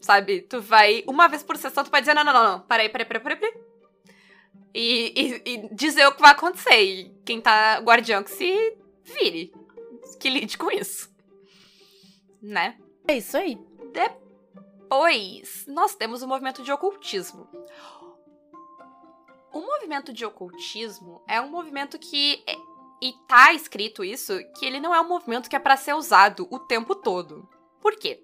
sabe? 0.02 0.42
Tu 0.42 0.60
vai, 0.62 1.04
uma 1.08 1.28
vez 1.30 1.42
por 1.42 1.56
sessão, 1.56 1.84
tu 1.84 1.90
pode 1.90 2.02
dizer, 2.02 2.14
não, 2.14 2.24
não, 2.24 2.34
não, 2.34 2.44
não, 2.44 2.60
peraí, 2.62 2.90
peraí, 2.90 3.06
peraí, 3.08 3.24
peraí, 3.24 3.40
peraí. 3.40 3.64
E, 4.74 5.14
e, 5.46 5.54
e 5.54 5.74
dizer 5.76 6.06
o 6.08 6.12
que 6.14 6.22
vai 6.22 6.32
acontecer. 6.32 6.82
E 6.82 7.16
quem 7.26 7.40
tá 7.40 7.80
guardião 7.80 8.24
que 8.24 8.32
se 8.32 8.78
vire, 9.06 9.54
que 10.20 10.30
lide 10.30 10.58
com 10.58 10.70
isso. 10.72 11.13
Né? 12.44 12.78
É 13.08 13.16
isso 13.18 13.38
aí. 13.38 13.58
Depois, 13.94 15.66
nós 15.68 15.96
temos 15.96 16.22
o 16.22 16.28
movimento 16.28 16.62
de 16.62 16.72
ocultismo. 16.72 17.48
O 19.52 19.62
movimento 19.62 20.12
de 20.12 20.26
ocultismo 20.26 21.22
é 21.28 21.40
um 21.40 21.50
movimento 21.50 21.98
que. 21.98 22.44
é- 22.48 22.56
e 23.02 23.14
tá 23.28 23.54
escrito 23.54 24.04
isso, 24.04 24.34
que 24.58 24.66
ele 24.66 24.80
não 24.80 24.96
é 24.96 25.02
um 25.02 25.08
movimento 25.08 25.50
que 25.50 25.56
é 25.56 25.60
pra 25.60 25.76
ser 25.76 25.94
usado 25.94 26.48
o 26.50 26.58
tempo 26.60 26.96
todo. 26.96 27.48
Por 27.82 27.98
quê? 27.98 28.24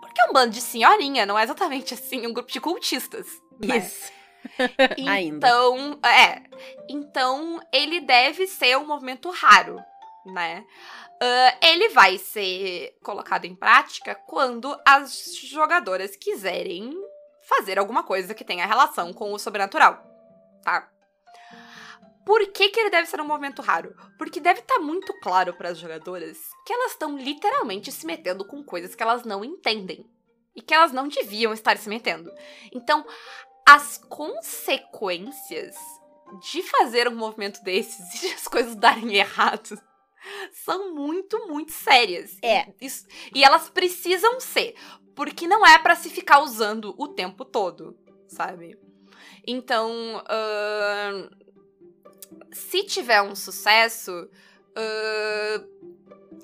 Porque 0.00 0.20
é 0.20 0.24
um 0.28 0.32
bando 0.32 0.52
de 0.52 0.60
senhorinha, 0.60 1.24
não 1.24 1.38
é 1.38 1.44
exatamente 1.44 1.94
assim 1.94 2.26
um 2.26 2.32
grupo 2.32 2.50
de 2.50 2.60
cultistas. 2.60 3.26
né? 3.64 3.78
Isso. 3.78 4.12
Ainda. 5.08 5.46
Então, 5.46 5.98
é. 6.04 6.42
Então, 6.88 7.60
ele 7.72 8.00
deve 8.00 8.46
ser 8.48 8.76
um 8.78 8.86
movimento 8.86 9.30
raro, 9.30 9.78
né? 10.26 10.66
Ah, 11.20 11.58
ele 11.62 11.88
vai 11.90 12.18
ser 12.18 12.96
colocado 13.02 13.44
em 13.44 13.54
prática 13.54 14.14
quando 14.14 14.78
as 14.84 15.36
jogadoras 15.36 16.16
quiserem 16.16 16.92
fazer 17.48 17.78
alguma 17.78 18.02
coisa 18.02 18.34
que 18.34 18.44
tenha 18.44 18.66
relação 18.66 19.12
com 19.12 19.32
o 19.32 19.38
sobrenatural, 19.38 20.04
tá? 20.62 20.90
Por 22.24 22.44
que, 22.48 22.70
que 22.70 22.80
ele 22.80 22.90
deve 22.90 23.06
ser 23.06 23.20
um 23.20 23.26
movimento 23.26 23.62
raro? 23.62 23.94
Porque 24.18 24.40
deve 24.40 24.58
estar 24.58 24.80
muito 24.80 25.14
claro 25.20 25.54
para 25.54 25.68
as 25.68 25.78
jogadoras 25.78 26.36
que 26.66 26.72
elas 26.72 26.90
estão 26.90 27.16
literalmente 27.16 27.92
se 27.92 28.04
metendo 28.04 28.44
com 28.44 28.64
coisas 28.64 28.96
que 28.96 29.02
elas 29.02 29.22
não 29.22 29.44
entendem 29.44 30.04
e 30.54 30.60
que 30.60 30.74
elas 30.74 30.90
não 30.90 31.06
deviam 31.06 31.52
estar 31.52 31.78
se 31.78 31.88
metendo. 31.88 32.32
Então, 32.72 33.06
as 33.64 33.98
consequências 34.08 35.76
de 36.50 36.64
fazer 36.64 37.06
um 37.06 37.14
movimento 37.14 37.62
desses 37.62 38.00
e 38.24 38.32
as 38.32 38.48
coisas 38.48 38.74
darem 38.74 39.14
errado 39.14 39.80
são 40.64 40.94
muito, 40.94 41.46
muito 41.48 41.70
sérias. 41.72 42.38
É. 42.42 42.72
Isso- 42.80 43.06
e 43.34 43.44
elas 43.44 43.68
precisam 43.68 44.40
ser, 44.40 44.74
porque 45.14 45.46
não 45.46 45.66
é 45.66 45.78
pra 45.78 45.94
se 45.94 46.08
ficar 46.08 46.40
usando 46.40 46.94
o 46.98 47.08
tempo 47.08 47.44
todo, 47.44 47.96
sabe? 48.26 48.78
Então, 49.46 49.90
ahn, 50.28 51.28
se 52.52 52.84
tiver 52.84 53.20
um 53.22 53.34
sucesso, 53.36 54.28
ahn, 54.74 55.64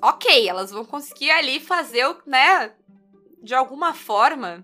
ok, 0.01 0.47
elas 0.47 0.71
vão 0.71 0.85
conseguir 0.85 1.31
ali 1.31 1.59
fazer 1.59 2.05
o, 2.07 2.17
né, 2.25 2.73
de 3.41 3.53
alguma 3.55 3.93
forma, 3.93 4.63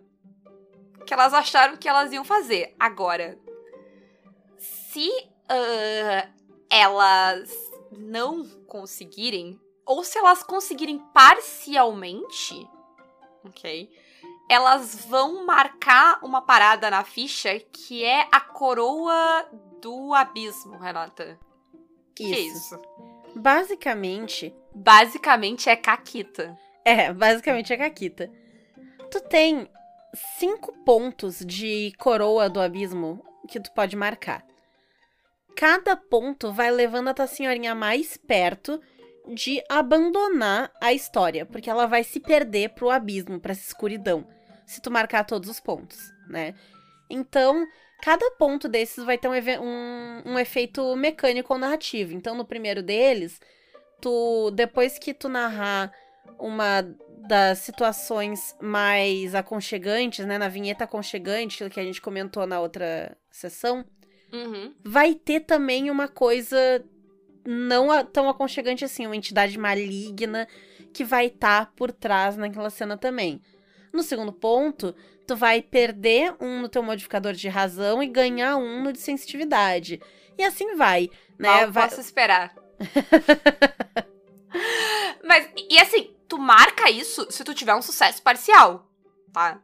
que 1.05 1.13
elas 1.13 1.33
acharam 1.33 1.75
que 1.75 1.89
elas 1.89 2.13
iam 2.13 2.23
fazer. 2.23 2.75
Agora, 2.79 3.37
se 4.57 5.09
uh, 5.09 6.29
elas 6.69 7.68
não 7.91 8.47
conseguirem, 8.67 9.59
ou 9.85 10.03
se 10.03 10.17
elas 10.17 10.43
conseguirem 10.43 10.99
parcialmente, 11.13 12.67
ok? 13.43 13.89
Elas 14.49 15.05
vão 15.05 15.45
marcar 15.45 16.19
uma 16.23 16.41
parada 16.41 16.89
na 16.89 17.03
ficha 17.03 17.59
que 17.59 18.03
é 18.03 18.27
a 18.31 18.39
coroa 18.41 19.47
do 19.81 20.13
abismo, 20.13 20.77
Renata. 20.77 21.39
Que 22.15 22.23
isso. 22.23 22.33
que 22.33 22.35
é 22.35 22.39
isso? 22.41 22.81
Basicamente. 23.35 24.53
Basicamente 24.73 25.69
é 25.69 25.75
Caquita. 25.75 26.57
É, 26.83 27.13
basicamente 27.13 27.71
é 27.71 27.77
Caquita. 27.77 28.31
Tu 29.11 29.21
tem 29.21 29.69
cinco 30.37 30.73
pontos 30.83 31.39
de 31.39 31.93
coroa 31.97 32.49
do 32.49 32.59
abismo 32.59 33.23
que 33.47 33.59
tu 33.59 33.71
pode 33.71 33.95
marcar. 33.95 34.45
Cada 35.55 35.95
ponto 35.95 36.51
vai 36.51 36.71
levando 36.71 37.09
a 37.09 37.13
tua 37.13 37.27
senhorinha 37.27 37.75
mais 37.75 38.15
perto 38.15 38.81
de 39.33 39.61
abandonar 39.69 40.71
a 40.81 40.93
história, 40.93 41.45
porque 41.45 41.69
ela 41.69 41.85
vai 41.85 42.03
se 42.03 42.19
perder 42.19 42.69
pro 42.69 42.89
abismo, 42.89 43.39
pra 43.39 43.51
essa 43.51 43.67
escuridão, 43.67 44.25
se 44.65 44.81
tu 44.81 44.89
marcar 44.89 45.23
todos 45.25 45.49
os 45.49 45.59
pontos, 45.59 45.97
né? 46.27 46.55
Então, 47.09 47.67
cada 48.01 48.31
ponto 48.31 48.67
desses 48.67 49.03
vai 49.03 49.17
ter 49.17 49.27
um, 49.27 49.33
um, 49.63 50.33
um 50.33 50.39
efeito 50.39 50.95
mecânico 50.95 51.53
ou 51.53 51.59
narrativo. 51.59 52.13
Então, 52.13 52.35
no 52.35 52.45
primeiro 52.45 52.81
deles, 52.81 53.39
tu 54.01 54.51
depois 54.51 54.97
que 54.97 55.13
tu 55.13 55.27
narrar 55.27 55.91
uma 56.39 56.81
das 57.27 57.59
situações 57.59 58.55
mais 58.61 59.35
aconchegantes, 59.35 60.25
né, 60.25 60.37
na 60.37 60.47
vinheta 60.47 60.85
aconchegante 60.85 61.69
que 61.69 61.79
a 61.79 61.83
gente 61.83 62.01
comentou 62.01 62.47
na 62.47 62.59
outra 62.59 63.15
sessão, 63.29 63.85
Uhum. 64.31 64.73
vai 64.83 65.15
ter 65.15 65.41
também 65.41 65.89
uma 65.89 66.07
coisa 66.07 66.83
não 67.45 67.87
tão 68.05 68.29
aconchegante 68.29 68.85
assim, 68.85 69.05
uma 69.05 69.15
entidade 69.15 69.57
maligna 69.57 70.47
que 70.93 71.03
vai 71.03 71.27
estar 71.27 71.65
tá 71.65 71.71
por 71.75 71.91
trás 71.91 72.37
naquela 72.37 72.69
cena 72.69 72.97
também. 72.97 73.41
No 73.91 74.03
segundo 74.03 74.31
ponto, 74.31 74.93
tu 75.25 75.35
vai 75.35 75.61
perder 75.61 76.35
um 76.39 76.61
no 76.61 76.69
teu 76.69 76.83
modificador 76.83 77.33
de 77.33 77.47
razão 77.47 78.03
e 78.03 78.07
ganhar 78.07 78.57
um 78.57 78.83
no 78.83 78.93
de 78.93 78.99
sensitividade. 78.99 79.99
E 80.37 80.43
assim 80.43 80.75
vai, 80.75 81.09
né? 81.37 81.49
Mal 81.49 81.71
vai... 81.71 81.89
posso 81.89 82.01
esperar. 82.01 82.55
Mas, 85.23 85.49
e 85.69 85.79
assim, 85.79 86.13
tu 86.27 86.37
marca 86.37 86.89
isso 86.89 87.27
se 87.31 87.43
tu 87.43 87.53
tiver 87.53 87.75
um 87.75 87.81
sucesso 87.81 88.21
parcial, 88.21 88.89
tá? 89.33 89.61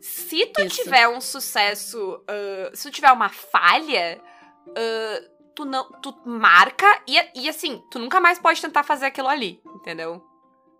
Se 0.00 0.46
tu 0.46 0.62
isso. 0.62 0.82
tiver 0.82 1.08
um 1.08 1.20
sucesso, 1.20 2.22
uh, 2.22 2.76
se 2.76 2.88
tu 2.88 2.94
tiver 2.94 3.10
uma 3.12 3.28
falha, 3.28 4.20
uh, 4.68 5.38
tu 5.54 5.64
não, 5.64 5.90
tu 6.00 6.16
marca 6.24 6.86
e, 7.06 7.18
e 7.34 7.48
assim, 7.48 7.82
tu 7.90 7.98
nunca 7.98 8.20
mais 8.20 8.38
pode 8.38 8.60
tentar 8.60 8.82
fazer 8.82 9.06
aquilo 9.06 9.28
ali, 9.28 9.60
entendeu? 9.74 10.24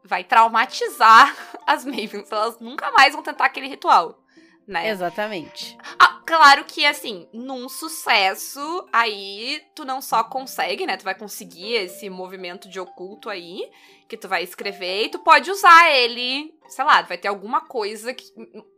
Vai 0.05 0.23
traumatizar 0.25 1.35
as 1.67 1.85
Mavens, 1.85 2.31
elas 2.31 2.59
nunca 2.61 2.91
mais 2.93 3.13
vão 3.13 3.23
tentar 3.23 3.47
aquele 3.47 3.69
ritual. 3.69 4.23
Né? 4.67 4.91
Exatamente. 4.91 5.79
Claro 6.29 6.63
que, 6.65 6.85
assim, 6.85 7.27
num 7.33 7.71
sucesso, 7.71 8.87
aí 8.93 9.63
tu 9.75 9.83
não 9.83 10.03
só 10.03 10.23
consegue, 10.23 10.85
né? 10.85 10.95
Tu 10.99 11.03
vai 11.03 11.15
conseguir 11.15 11.73
esse 11.73 12.11
movimento 12.11 12.69
de 12.69 12.79
oculto 12.79 13.31
aí, 13.31 13.67
que 14.07 14.15
tu 14.15 14.29
vai 14.29 14.43
escrever, 14.43 15.05
e 15.05 15.09
tu 15.09 15.21
pode 15.21 15.51
usar 15.51 15.91
ele, 15.91 16.55
sei 16.69 16.85
lá, 16.85 17.01
vai 17.01 17.17
ter 17.17 17.29
alguma 17.29 17.63
coisa 17.63 18.13
que, 18.13 18.31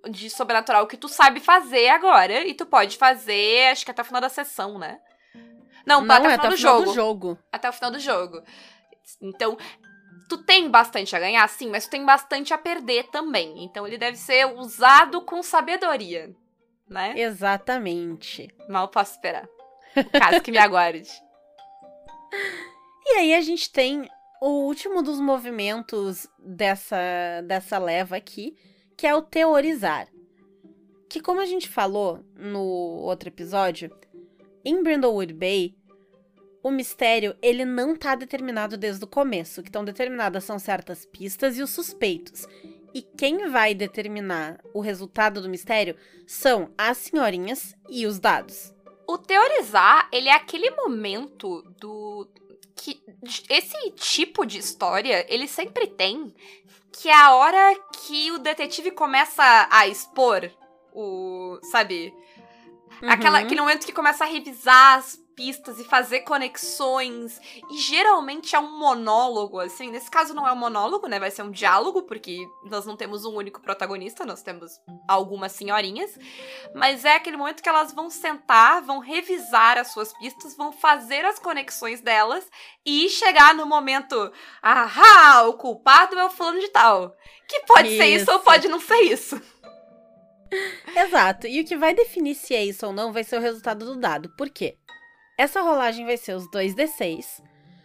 de 0.09 0.31
sobrenatural 0.31 0.87
que 0.87 0.97
tu 0.97 1.09
sabe 1.09 1.41
fazer 1.41 1.89
agora, 1.89 2.47
e 2.47 2.55
tu 2.55 2.65
pode 2.65 2.97
fazer, 2.97 3.73
acho 3.73 3.85
que 3.85 3.91
até 3.91 4.03
o 4.03 4.05
final 4.05 4.21
da 4.21 4.29
sessão, 4.29 4.79
né? 4.79 5.01
Não, 5.85 6.03
não 6.03 6.15
até, 6.15 6.29
o 6.29 6.31
é 6.31 6.31
final, 6.31 6.47
até 6.47 6.49
do, 6.51 6.55
o 6.55 6.57
final 6.57 6.79
jogo. 6.79 6.85
do 6.85 6.95
jogo. 6.95 7.39
Até 7.51 7.69
o 7.69 7.73
final 7.73 7.91
do 7.91 7.99
jogo. 7.99 8.43
Então, 9.21 9.59
tu 10.29 10.39
tem 10.39 10.71
bastante 10.71 11.17
a 11.17 11.19
ganhar, 11.19 11.49
sim, 11.49 11.69
mas 11.69 11.87
tu 11.87 11.91
tem 11.91 12.05
bastante 12.05 12.55
a 12.55 12.59
perder 12.59 13.09
também. 13.09 13.65
Então 13.65 13.89
ele 13.89 13.99
deve 13.99 14.17
ser 14.17 14.47
usado 14.57 15.23
com 15.23 15.43
sabedoria, 15.43 16.33
né? 16.91 17.15
Exatamente. 17.17 18.53
Mal 18.69 18.89
posso 18.89 19.13
esperar. 19.13 19.49
Caso 20.13 20.43
que 20.43 20.51
me 20.51 20.59
aguarde. 20.59 21.09
E 23.03 23.13
aí 23.15 23.35
a 23.35 23.41
gente 23.41 23.73
tem 23.73 24.09
o 24.41 24.67
último 24.67 25.03
dos 25.03 25.19
movimentos 25.19 26.29
dessa, 26.39 26.97
dessa 27.45 27.77
leva 27.77 28.15
aqui, 28.15 28.57
que 28.97 29.05
é 29.05 29.13
o 29.13 29.21
teorizar. 29.21 30.07
Que 31.09 31.21
como 31.21 31.41
a 31.41 31.47
gente 31.47 31.69
falou 31.69 32.25
no 32.37 32.63
outro 32.63 33.29
episódio, 33.29 33.91
em 34.65 34.81
Brindlewood 34.81 35.35
Bay, 35.35 35.75
o 36.63 36.71
mistério 36.71 37.35
ele 37.43 37.65
não 37.65 37.97
tá 37.97 38.15
determinado 38.15 38.77
desde 38.77 39.03
o 39.05 39.09
começo. 39.09 39.61
O 39.61 39.65
que 39.65 39.71
estão 39.71 39.85
determinadas 39.85 40.45
são 40.45 40.59
certas 40.59 41.05
pistas 41.05 41.59
e 41.59 41.63
os 41.63 41.71
suspeitos. 41.71 42.47
E 42.93 43.03
quem 43.03 43.49
vai 43.51 43.75
determinar 43.75 44.61
o 44.75 44.81
resultado 44.81 45.41
do 45.41 45.49
mistério 45.49 45.97
são 46.27 46.73
as 46.77 46.97
senhorinhas 46.99 47.75
e 47.89 48.07
os 48.07 48.19
dados. 48.19 48.75
O 49.07 49.19
teorizar, 49.19 50.09
ele 50.13 50.29
é 50.29 50.35
aquele 50.35 50.71
momento 50.71 51.63
do 51.79 52.29
que 52.75 53.01
esse 53.49 53.91
tipo 53.93 54.47
de 54.47 54.59
história, 54.59 55.27
ele 55.29 55.47
sempre 55.47 55.87
tem, 55.87 56.35
que 56.93 57.09
é 57.09 57.15
a 57.15 57.35
hora 57.35 57.77
que 57.93 58.31
o 58.33 58.39
detetive 58.39 58.91
começa 58.91 59.69
a 59.71 59.87
expor 59.87 60.51
o, 60.93 61.59
sabe, 61.71 62.13
Uhum. 63.03 63.11
Aquela, 63.11 63.39
aquele 63.39 63.61
momento 63.61 63.87
que 63.87 63.93
começa 63.93 64.25
a 64.25 64.27
revisar 64.27 64.99
as 64.99 65.19
pistas 65.35 65.79
e 65.79 65.85
fazer 65.85 66.21
conexões. 66.21 67.41
E 67.71 67.79
geralmente 67.79 68.55
é 68.55 68.59
um 68.59 68.79
monólogo, 68.79 69.59
assim. 69.59 69.91
Nesse 69.91 70.11
caso 70.11 70.35
não 70.35 70.47
é 70.47 70.53
um 70.53 70.57
monólogo, 70.57 71.07
né? 71.07 71.19
Vai 71.19 71.31
ser 71.31 71.43
um 71.43 71.51
diálogo, 71.51 72.03
porque 72.03 72.39
nós 72.65 72.87
não 72.87 72.97
temos 72.97 73.25
um 73.25 73.35
único 73.35 73.61
protagonista, 73.61 74.25
nós 74.25 74.43
temos 74.43 74.73
algumas 75.09 75.53
senhorinhas. 75.53 76.19
Mas 76.75 77.05
é 77.05 77.17
aquele 77.17 77.37
momento 77.37 77.63
que 77.63 77.69
elas 77.69 77.93
vão 77.93 78.11
sentar, 78.11 78.83
vão 78.83 78.99
revisar 78.99 79.79
as 79.79 79.93
suas 79.93 80.13
pistas, 80.19 80.57
vão 80.57 80.73
fazer 80.73 81.25
as 81.25 81.39
conexões 81.39 82.01
delas 82.01 82.49
e 82.85 83.09
chegar 83.09 83.55
no 83.55 83.67
momento. 83.67 84.33
Ah, 84.63 85.45
o 85.47 85.55
culpado 85.55 86.19
é 86.19 86.25
o 86.25 86.31
fulano 86.31 86.61
de 86.61 86.69
tal. 86.69 87.17
Que 87.49 87.61
pode 87.61 87.89
isso. 87.89 87.97
ser 87.97 88.07
isso 88.07 88.31
ou 88.31 88.41
pode 88.41 88.69
não 88.69 88.81
ser 88.81 89.01
isso. 89.01 89.41
Exato. 90.97 91.47
E 91.47 91.61
o 91.61 91.65
que 91.65 91.77
vai 91.77 91.95
definir 91.95 92.35
se 92.35 92.55
é 92.55 92.65
isso 92.65 92.87
ou 92.87 92.93
não 92.93 93.13
vai 93.13 93.25
ser 93.25 93.37
o 93.37 93.41
resultado 93.41 93.85
do 93.85 93.97
dado. 93.97 94.29
Por 94.37 94.51
quê? 94.51 94.77
Essa 95.41 95.63
rolagem 95.63 96.05
vai 96.05 96.19
ser 96.19 96.37
os 96.37 96.47
2d6, 96.51 97.43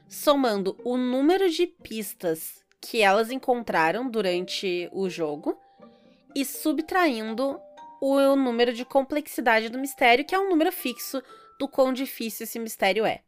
somando 0.10 0.78
o 0.84 0.98
número 0.98 1.50
de 1.50 1.66
pistas 1.66 2.62
que 2.82 3.02
elas 3.02 3.32
encontraram 3.32 4.10
durante 4.10 4.90
o 4.92 5.10
jogo 5.10 5.58
e 6.36 6.44
subtraindo 6.44 7.58
o 8.02 8.36
número 8.36 8.74
de 8.74 8.84
complexidade 8.84 9.70
do 9.70 9.80
mistério, 9.80 10.26
que 10.26 10.36
é 10.36 10.38
um 10.38 10.50
número 10.50 10.70
fixo 10.70 11.24
do 11.58 11.66
quão 11.66 11.94
difícil 11.94 12.44
esse 12.44 12.60
mistério 12.60 13.06
é. 13.06 13.22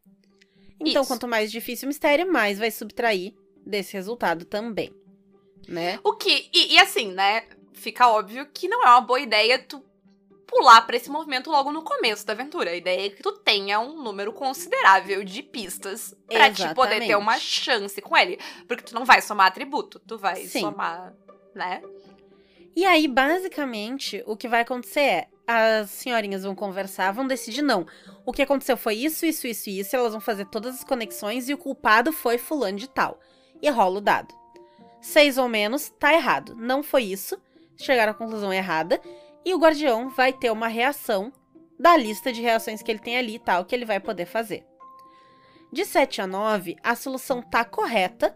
Então, 0.78 1.00
Isso. 1.00 1.10
quanto 1.10 1.26
mais 1.26 1.50
difícil 1.50 1.86
o 1.86 1.88
mistério, 1.88 2.30
mais 2.30 2.58
vai 2.58 2.70
subtrair 2.70 3.32
desse 3.64 3.94
resultado 3.94 4.44
também, 4.44 4.94
né? 5.66 5.98
O 6.04 6.12
que. 6.12 6.50
E, 6.52 6.74
e 6.74 6.78
assim, 6.78 7.12
né? 7.12 7.44
Fica 7.72 8.10
óbvio 8.10 8.46
que 8.52 8.68
não 8.68 8.82
é 8.84 8.90
uma 8.90 9.00
boa 9.00 9.20
ideia 9.20 9.58
tu 9.58 9.82
pular 10.48 10.80
pra 10.82 10.96
esse 10.96 11.10
movimento 11.10 11.50
logo 11.50 11.70
no 11.70 11.82
começo 11.82 12.26
da 12.26 12.32
aventura. 12.32 12.70
A 12.70 12.74
ideia 12.74 13.06
é 13.06 13.10
que 13.10 13.22
tu 13.22 13.32
tenha 13.32 13.78
um 13.78 14.02
número 14.02 14.32
considerável 14.32 15.22
de 15.22 15.42
pistas 15.42 16.16
pra 16.26 16.50
te 16.50 16.74
poder 16.74 17.06
ter 17.06 17.16
uma 17.16 17.38
chance 17.38 18.00
com 18.00 18.16
ele. 18.16 18.38
Porque 18.66 18.82
tu 18.82 18.94
não 18.94 19.04
vai 19.04 19.20
somar 19.20 19.46
atributo, 19.46 20.00
tu 20.00 20.18
vai 20.18 20.36
Sim. 20.36 20.60
somar, 20.62 21.14
né? 21.54 21.82
E 22.74 22.84
aí, 22.84 23.06
basicamente, 23.06 24.22
o 24.26 24.36
que 24.36 24.48
vai 24.48 24.62
acontecer 24.62 25.00
é 25.00 25.28
as 25.46 25.90
senhorinhas 25.90 26.42
vão 26.42 26.54
conversar, 26.54 27.12
vão 27.12 27.26
decidir 27.26 27.62
não. 27.62 27.86
O 28.24 28.32
que 28.32 28.42
aconteceu 28.42 28.76
foi 28.76 28.94
isso, 28.94 29.26
isso, 29.26 29.46
isso 29.46 29.70
e 29.70 29.80
isso, 29.80 29.96
elas 29.96 30.12
vão 30.12 30.20
fazer 30.20 30.46
todas 30.46 30.76
as 30.76 30.84
conexões 30.84 31.48
e 31.48 31.54
o 31.54 31.58
culpado 31.58 32.12
foi 32.12 32.38
fulano 32.38 32.76
de 32.76 32.88
tal. 32.88 33.18
E 33.60 33.68
rola 33.68 33.98
o 33.98 34.00
dado. 34.00 34.34
Seis 35.00 35.38
ou 35.38 35.48
menos, 35.48 35.88
tá 35.98 36.12
errado. 36.12 36.54
Não 36.54 36.82
foi 36.82 37.04
isso. 37.04 37.38
Chegaram 37.76 38.12
à 38.12 38.14
conclusão 38.14 38.52
errada. 38.52 39.00
E 39.44 39.54
o 39.54 39.58
guardião 39.58 40.08
vai 40.08 40.32
ter 40.32 40.50
uma 40.50 40.68
reação 40.68 41.32
da 41.78 41.96
lista 41.96 42.32
de 42.32 42.42
reações 42.42 42.82
que 42.82 42.90
ele 42.90 42.98
tem 42.98 43.16
ali 43.16 43.36
e 43.36 43.38
tal, 43.38 43.64
que 43.64 43.74
ele 43.74 43.84
vai 43.84 44.00
poder 44.00 44.26
fazer. 44.26 44.66
De 45.72 45.84
7 45.84 46.22
a 46.22 46.26
9, 46.26 46.76
a 46.82 46.96
solução 46.96 47.42
tá 47.42 47.64
correta, 47.64 48.34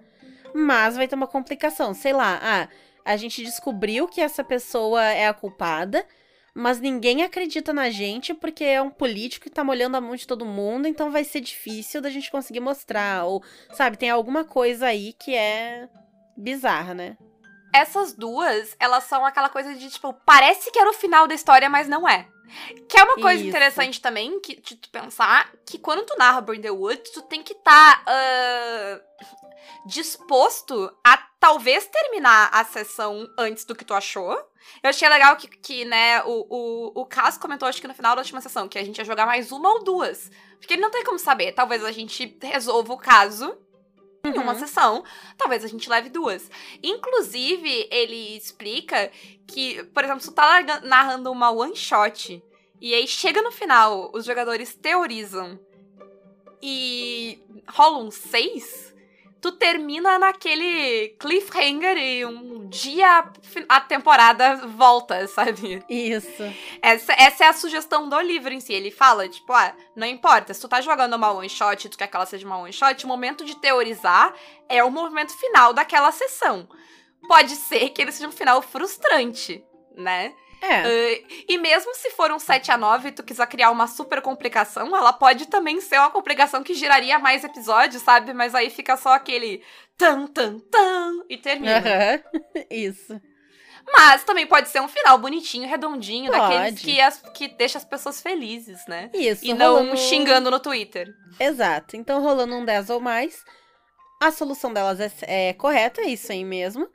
mas 0.55 0.97
vai 0.97 1.09
ter 1.09 1.15
uma 1.15 1.27
complicação. 1.27 1.95
Sei 1.95 2.13
lá, 2.13 2.39
ah, 2.43 2.69
a 3.05 3.17
gente 3.17 3.43
descobriu 3.43 4.07
que 4.07 4.21
essa 4.21 4.45
pessoa 4.45 5.03
é 5.03 5.27
a 5.27 5.35
culpada, 5.35 6.07
mas 6.55 6.79
ninguém 6.79 7.23
acredita 7.23 7.73
na 7.73 7.89
gente 7.89 8.35
porque 8.35 8.65
é 8.65 8.81
um 8.81 8.91
político 8.91 9.49
e 9.49 9.51
tá 9.51 9.65
molhando 9.65 9.97
a 9.97 10.01
mão 10.01 10.15
de 10.15 10.27
todo 10.27 10.45
mundo, 10.45 10.87
então 10.87 11.11
vai 11.11 11.25
ser 11.25 11.41
difícil 11.41 12.01
da 12.01 12.11
gente 12.11 12.31
conseguir 12.31 12.61
mostrar. 12.61 13.25
Ou, 13.25 13.43
sabe, 13.73 13.97
tem 13.97 14.11
alguma 14.11 14.45
coisa 14.45 14.87
aí 14.87 15.15
que 15.15 15.35
é 15.35 15.89
bizarra, 16.37 16.95
né? 16.95 17.17
Essas 17.73 18.13
duas, 18.13 18.77
elas 18.79 19.05
são 19.05 19.25
aquela 19.25 19.49
coisa 19.49 19.75
de, 19.75 19.91
tipo, 19.91 20.13
parece 20.27 20.71
que 20.71 20.79
era 20.79 20.91
o 20.91 20.95
final 20.95 21.27
da 21.27 21.35
história, 21.35 21.69
mas 21.69 21.89
não 21.89 22.09
é. 22.09 22.29
Que 22.89 22.99
é 22.99 23.03
uma 23.03 23.17
coisa 23.17 23.41
Isso. 23.41 23.49
interessante 23.49 24.01
também, 24.01 24.39
que, 24.41 24.61
de 24.61 24.77
tu 24.77 24.91
pensar, 24.91 25.51
que 25.67 25.79
quando 25.79 26.05
tu 26.05 26.15
narra 26.19 26.41
Burn 26.41 26.61
the 26.61 26.71
Woods, 26.71 27.11
tu 27.11 27.23
tem 27.23 27.43
que 27.43 27.55
estar 27.55 28.05
disposto 29.87 30.95
a 31.05 31.17
talvez 31.41 31.87
terminar 31.87 32.51
a 32.53 32.65
sessão 32.65 33.27
antes 33.39 33.65
do 33.65 33.75
que 33.75 33.85
tu 33.85 33.95
achou. 33.95 34.33
Eu 34.83 34.91
achei 34.91 35.09
legal 35.09 35.37
que, 35.37 35.49
que 35.49 35.85
né, 35.85 36.23
o, 36.25 36.47
o, 36.49 37.01
o 37.01 37.07
Caso 37.07 37.41
comentou, 37.41 37.69
acho 37.69 37.81
que 37.81 37.89
no 37.89 37.95
final 37.95 38.15
da 38.15 38.21
última 38.21 38.41
sessão, 38.41 38.69
que 38.69 38.79
a 38.79 38.85
gente 38.85 38.99
ia 38.99 39.05
jogar 39.05 39.27
mais 39.27 39.51
uma 39.51 39.69
ou 39.73 39.83
duas. 39.83 40.31
Porque 40.59 40.75
ele 40.75 40.83
não 40.83 40.91
tem 40.91 41.03
como 41.03 41.19
saber. 41.19 41.53
Talvez 41.53 41.85
a 41.85 41.91
gente 41.91 42.39
resolva 42.43 42.93
o 42.93 42.99
caso 42.99 43.57
em 44.25 44.39
uma 44.39 44.53
Uhum. 44.53 44.59
sessão, 44.59 45.05
talvez 45.37 45.65
a 45.65 45.69
gente 45.69 45.89
leve 45.91 46.09
duas. 46.09 46.49
Inclusive, 46.83 47.89
ele 47.91 48.37
explica 48.37 49.11
que, 49.47 49.83
por 49.85 50.05
exemplo, 50.05 50.21
se 50.21 50.29
tu 50.29 50.35
tá 50.35 50.63
narrando 50.85 51.31
uma 51.33 51.51
one 51.51 51.75
shot 51.75 52.43
e 52.81 52.95
aí 52.95 53.07
chega 53.09 53.43
no 53.43 53.51
final, 53.51 54.11
os 54.15 54.25
jogadores 54.25 54.75
teorizam 54.75 55.59
e 56.63 57.41
rola 57.69 57.99
um 57.99 58.11
seis, 58.11 58.92
tu 59.43 59.51
termina 59.51 60.21
naquele 60.21 61.09
cliffhanger 61.19 61.99
e 61.99 62.25
um 62.25 62.69
dia 62.69 63.29
a 63.69 63.81
temporada 63.81 64.55
volta, 64.69 65.27
sabe? 65.27 65.85
Isso. 65.89 66.43
Essa, 66.81 67.13
essa 67.15 67.45
é 67.45 67.49
a 67.49 67.53
sugestão 67.53 68.09
do 68.09 68.21
livro 68.21 68.55
em 68.55 68.61
si. 68.61 68.73
Ele 68.73 68.93
fala, 68.93 69.29
tipo, 69.29 69.53
ah, 69.53 69.75
não 69.97 70.07
importa, 70.07 70.55
se 70.55 70.61
tu 70.61 70.69
tá 70.69 70.81
jogando 70.81 71.15
uma 71.15 71.33
one 71.33 71.49
shot 71.49 71.85
e 71.85 71.91
tu 71.91 71.99
quer 71.99 72.07
que 72.07 72.17
ela 72.17 72.25
seja 72.25 72.47
uma 72.47 72.59
one 72.59 72.73
shot, 72.73 73.05
o 73.05 73.09
momento 73.09 73.45
de 73.45 73.57
teorizar 73.57 74.33
é 74.69 74.83
o 74.85 74.91
movimento 74.91 75.37
final 75.37 75.73
daquela 75.73 76.13
sessão. 76.13 76.69
Pode 77.27 77.57
ser 77.57 77.89
que 77.91 78.01
ele 78.01 78.13
seja 78.13 78.29
um 78.29 78.33
final 78.33 78.63
frustrante, 78.63 79.65
né? 79.97 80.33
É. 80.63 80.83
Uh, 80.87 81.27
e 81.49 81.59
mesmo 81.59 81.93
se 81.97 82.11
for 82.11 82.31
um 82.31 82.39
7 82.39 82.71
a 82.71 82.79
9 82.79 83.09
e 83.09 83.13
tu 83.13 83.25
quiser 83.25 83.47
criar 83.49 83.71
uma 83.73 83.89
super 83.89 84.23
complicação, 84.23 84.97
ela 84.97 85.13
pode 85.13 85.47
também 85.49 85.81
ser 85.81 85.99
uma 85.99 86.11
complicação 86.11 86.63
que 86.63 86.73
giraria 86.73 87.19
mais 87.19 87.43
episódios, 87.43 88.03
sabe? 88.03 88.33
Mas 88.33 88.55
aí 88.55 88.71
fica 88.71 88.97
só 88.97 89.13
aquele 89.15 89.63
tan, 89.99 90.27
tan, 90.29 90.61
tan 90.61 91.25
e 91.29 91.37
termina. 91.37 92.23
Isso. 92.71 93.21
Mas 93.93 94.23
também 94.23 94.47
pode 94.47 94.69
ser 94.69 94.81
um 94.81 94.87
final 94.87 95.19
bonitinho, 95.19 95.69
redondinho, 95.69 96.31
daqueles 96.31 96.75
Pode. 96.75 96.85
que, 96.85 97.01
as, 97.01 97.21
que 97.35 97.49
deixa 97.49 97.79
as 97.79 97.85
pessoas 97.85 98.23
felizes, 98.23 98.87
né? 98.87 99.11
Isso. 99.13 99.45
E 99.45 99.53
não 99.53 99.75
rolando- 99.75 99.97
xingando 99.97 100.51
no 100.51 100.61
Twitter. 100.61 101.13
Exato. 101.41 101.97
Então, 101.97 102.23
rolando 102.23 102.55
um 102.55 102.65
10 102.65 102.91
ou 102.91 103.01
mais, 103.01 103.43
a 104.21 104.31
solução 104.31 104.73
delas 104.73 105.01
é, 105.01 105.11
é 105.23 105.53
correta, 105.53 106.01
é 106.01 106.07
isso 106.07 106.31
aí 106.31 106.45
mesmo. 106.45 106.89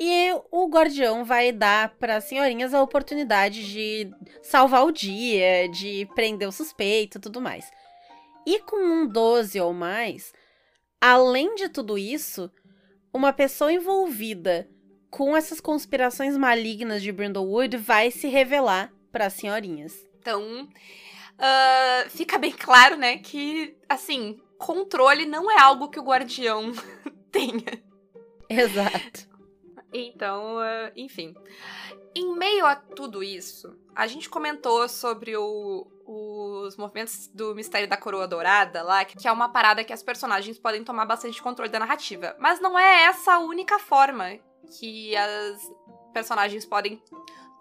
E 0.00 0.30
o 0.52 0.68
guardião 0.68 1.24
vai 1.24 1.50
dar 1.50 1.96
para 1.96 2.16
as 2.16 2.24
senhorinhas 2.24 2.72
a 2.72 2.82
oportunidade 2.82 3.68
de 3.68 4.10
salvar 4.42 4.84
o 4.84 4.92
dia, 4.92 5.68
de 5.68 6.08
prender 6.14 6.48
o 6.48 6.52
suspeito 6.52 7.18
e 7.18 7.20
tudo 7.20 7.40
mais. 7.40 7.68
E 8.46 8.60
com 8.60 8.76
um 8.76 9.06
12 9.08 9.60
ou 9.60 9.72
mais, 9.72 10.32
além 11.00 11.56
de 11.56 11.68
tudo 11.68 11.98
isso, 11.98 12.50
uma 13.12 13.32
pessoa 13.32 13.72
envolvida 13.72 14.68
com 15.10 15.36
essas 15.36 15.60
conspirações 15.60 16.36
malignas 16.36 17.02
de 17.02 17.10
Brindlewood 17.10 17.76
vai 17.76 18.10
se 18.10 18.28
revelar 18.28 18.92
para 19.10 19.26
as 19.26 19.32
senhorinhas. 19.32 19.94
Então, 20.20 20.68
ah, 21.38 22.04
fica 22.08 22.38
bem 22.38 22.52
claro, 22.52 22.96
né, 22.96 23.18
que, 23.18 23.76
assim, 23.88 24.40
controle 24.58 25.24
não 25.24 25.50
é 25.50 25.60
algo 25.60 25.88
que 25.88 25.98
o 25.98 26.04
guardião 26.04 26.72
tenha. 27.32 27.82
Exato. 28.48 29.28
Então, 29.92 30.58
ah, 30.58 30.92
enfim. 30.96 31.34
Em 32.14 32.34
meio 32.36 32.66
a 32.66 32.76
tudo 32.76 33.22
isso, 33.22 33.74
a 33.94 34.06
gente 34.06 34.28
comentou 34.28 34.88
sobre 34.88 35.36
o- 35.36 35.86
os 36.06 36.76
movimentos 36.76 37.28
do 37.28 37.54
Mistério 37.54 37.88
da 37.88 37.96
Coroa 37.96 38.26
Dourada 38.28 38.82
lá, 38.82 39.04
que 39.04 39.26
é 39.26 39.32
uma 39.32 39.48
parada 39.50 39.84
que 39.84 39.92
as 39.92 40.02
personagens 40.02 40.58
podem 40.58 40.84
tomar 40.84 41.04
bastante 41.06 41.42
controle 41.42 41.70
da 41.70 41.78
narrativa. 41.78 42.36
Mas 42.38 42.60
não 42.60 42.78
é 42.78 43.04
essa 43.04 43.34
a 43.34 43.38
única 43.38 43.78
forma 43.78 44.38
que 44.78 45.16
as 45.16 45.72
personagens 46.12 46.64
podem 46.66 47.02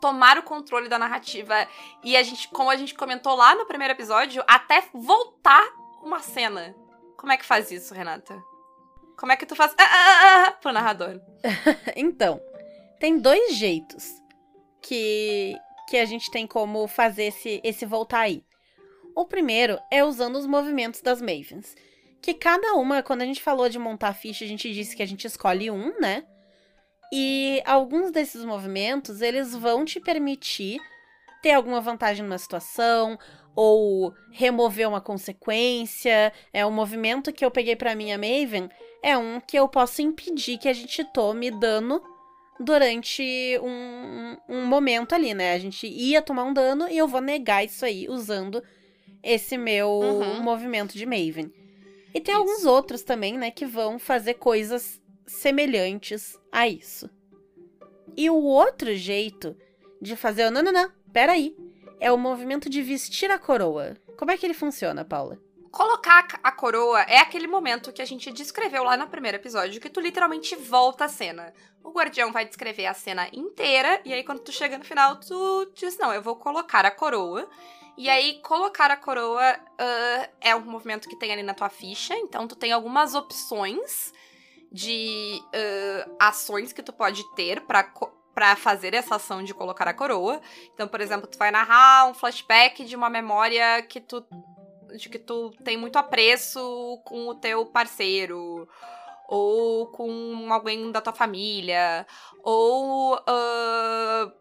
tomar 0.02 0.38
o 0.38 0.44
controle 0.44 0.88
da 0.90 1.00
narrativa. 1.00 1.54
E 2.04 2.16
a 2.18 2.24
gente, 2.24 2.48
como 2.50 2.70
a 2.70 2.76
gente 2.76 2.94
comentou 2.94 3.36
lá 3.36 3.56
no 3.56 3.66
primeiro 3.66 3.94
episódio, 3.94 4.44
até 4.48 4.84
voltar 4.94 5.63
uma 6.04 6.20
cena. 6.20 6.76
Como 7.18 7.32
é 7.32 7.38
que 7.38 7.46
faz 7.46 7.72
isso, 7.72 7.94
Renata? 7.94 8.42
Como 9.18 9.32
é 9.32 9.36
que 9.36 9.46
tu 9.46 9.56
faz 9.56 9.74
ah, 9.78 9.84
ah, 9.84 9.86
ah, 9.86 10.46
ah, 10.48 10.52
pro 10.52 10.72
narrador? 10.72 11.20
Então, 11.96 12.40
tem 13.00 13.18
dois 13.18 13.56
jeitos 13.56 14.22
que, 14.82 15.56
que 15.90 15.98
a 15.98 16.06
gente 16.06 16.30
tem 16.30 16.46
como 16.46 16.88
fazer 16.88 17.26
esse, 17.26 17.60
esse 17.64 17.86
voltar 17.86 18.22
aí. 18.22 18.44
O 19.16 19.26
primeiro 19.26 19.80
é 19.92 20.04
usando 20.04 20.38
os 20.38 20.46
movimentos 20.46 21.02
das 21.02 21.20
Mavens. 21.20 21.76
Que 22.22 22.34
cada 22.34 22.74
uma, 22.74 23.02
quando 23.02 23.24
a 23.24 23.26
gente 23.26 23.42
falou 23.42 23.68
de 23.68 23.80
montar 23.80 24.14
ficha, 24.14 24.46
a 24.46 24.48
gente 24.48 24.72
disse 24.72 24.96
que 24.96 25.04
a 25.04 25.08
gente 25.08 25.26
escolhe 25.26 25.72
um, 25.72 26.00
né? 26.00 26.24
E 27.12 27.62
alguns 27.66 28.12
desses 28.12 28.44
movimentos, 28.46 29.22
eles 29.22 29.56
vão 29.56 29.84
te 29.86 30.00
permitir 30.00 30.80
ter 31.42 31.54
alguma 31.54 31.80
vantagem 31.80 32.24
numa 32.24 32.38
situação, 32.38 33.18
ou 33.56 34.14
remover 34.32 34.88
uma 34.88 35.02
consequência. 35.02 36.32
É 36.54 36.64
um 36.66 36.72
movimento 36.72 37.34
que 37.34 37.44
eu 37.44 37.50
peguei 37.50 37.76
pra 37.76 37.96
minha 37.96 38.18
Maven, 38.18 38.70
é 39.04 39.18
um 39.18 39.40
que 39.40 39.58
eu 39.58 39.68
posso 39.68 40.02
impedir 40.02 40.58
que 40.58 40.68
a 40.68 40.74
gente 40.74 41.04
tome 41.14 41.52
dano 41.52 42.02
durante 42.60 43.24
um, 43.62 44.38
um 44.50 44.66
momento 44.66 45.14
ali, 45.14 45.34
né? 45.34 45.54
A 45.54 45.60
gente 45.60 45.88
ia 45.88 46.22
tomar 46.22 46.44
um 46.44 46.54
dano 46.54 46.88
e 46.90 46.98
eu 46.98 47.08
vou 47.08 47.22
negar 47.22 47.64
isso 47.64 47.86
aí 47.86 48.08
usando 48.10 48.64
esse 49.24 49.58
meu 49.58 49.90
Uhum. 49.90 50.42
movimento 50.42 50.98
de 50.98 51.06
Maven. 51.06 51.52
E 52.14 52.20
tem 52.20 52.34
Isso. 52.34 52.42
alguns 52.42 52.66
outros 52.66 53.04
também, 53.04 53.38
né, 53.38 53.52
que 53.52 53.66
vão 53.66 54.00
fazer 54.00 54.36
coisas 54.36 55.00
semelhantes 55.26 56.36
a 56.52 56.68
isso. 56.68 57.10
E 58.16 58.30
o 58.30 58.42
outro 58.42 58.96
jeito 58.96 59.56
de 60.02 60.16
fazer 60.16 60.48
o 60.48 60.52
não, 60.52 60.64
não, 60.64 60.72
não, 60.72 60.92
peraí, 61.14 61.56
é 62.00 62.12
o 62.12 62.18
movimento 62.18 62.70
de 62.70 62.82
vestir 62.82 63.30
a 63.30 63.38
coroa. 63.38 63.96
Como 64.18 64.32
é 64.32 64.38
que 64.38 64.46
ele 64.46 64.54
funciona, 64.54 65.06
Paula? 65.06 65.38
Colocar 65.78 66.28
a 66.42 66.52
coroa 66.52 67.02
é 67.02 67.20
aquele 67.20 67.46
momento 67.46 67.94
que 67.94 68.02
a 68.02 68.06
gente 68.06 68.32
descreveu 68.32 68.84
lá 68.84 68.98
no 68.98 69.08
primeiro 69.08 69.38
episódio, 69.38 69.80
que 69.80 69.92
tu 69.92 70.00
literalmente 70.00 70.56
volta 70.56 71.06
a 71.06 71.08
cena. 71.08 71.54
O 71.84 71.92
guardião 71.92 72.32
vai 72.32 72.46
descrever 72.46 72.88
a 72.88 72.96
cena 72.96 73.30
inteira, 73.32 74.02
e 74.04 74.12
aí 74.12 74.24
quando 74.24 74.40
tu 74.40 74.52
chega 74.52 74.76
no 74.76 74.84
final, 74.84 75.18
tu 75.20 75.72
diz, 75.76 75.96
não, 76.00 76.12
eu 76.12 76.20
vou 76.20 76.36
colocar 76.36 76.84
a 76.84 76.90
coroa. 76.90 77.48
E 77.96 78.10
aí, 78.10 78.42
colocar 78.42 78.90
a 78.90 78.98
coroa 78.98 79.56
ah, 79.78 80.30
é 80.42 80.56
um 80.56 80.62
movimento 80.62 81.08
que 81.08 81.16
tem 81.16 81.32
ali 81.32 81.44
na 81.44 81.54
tua 81.54 81.70
ficha, 81.70 82.16
então 82.16 82.48
tu 82.48 82.56
tem 82.56 82.72
algumas 82.72 83.13
opções 83.13 84.12
de 84.72 85.40
ah, 85.54 86.28
ações 86.30 86.74
que 86.74 86.82
tu 86.82 86.92
pode 86.92 87.22
ter 87.36 87.62
pra, 87.68 87.84
co- 87.84 88.12
pra 88.34 88.56
fazer 88.56 88.96
essa 88.96 89.18
ação 89.18 89.44
de 89.44 89.54
colocar 89.54 89.88
a 89.88 89.94
coroa. 89.94 90.42
Então, 90.74 90.88
por 90.88 91.02
exemplo, 91.02 91.28
tu 91.28 91.38
vai 91.38 91.52
narrar 91.52 92.08
um 92.10 92.16
flashback 92.16 92.84
de 92.84 92.96
uma 92.96 93.12
memória 93.12 93.80
que 93.84 94.02
tu 94.02 94.26
de 94.95 95.10
que 95.10 95.19
tu 95.19 95.52
tem 95.63 95.78
muito 95.78 95.97
apreço 95.97 97.02
com 97.06 97.28
o 97.28 97.36
teu 97.36 97.65
parceiro, 97.65 98.67
ou 99.28 99.88
com 99.88 100.47
alguém 100.52 100.91
da 100.91 101.02
tua 101.02 101.13
família, 101.13 102.08
ou 102.43 103.21
ah, 103.28 104.32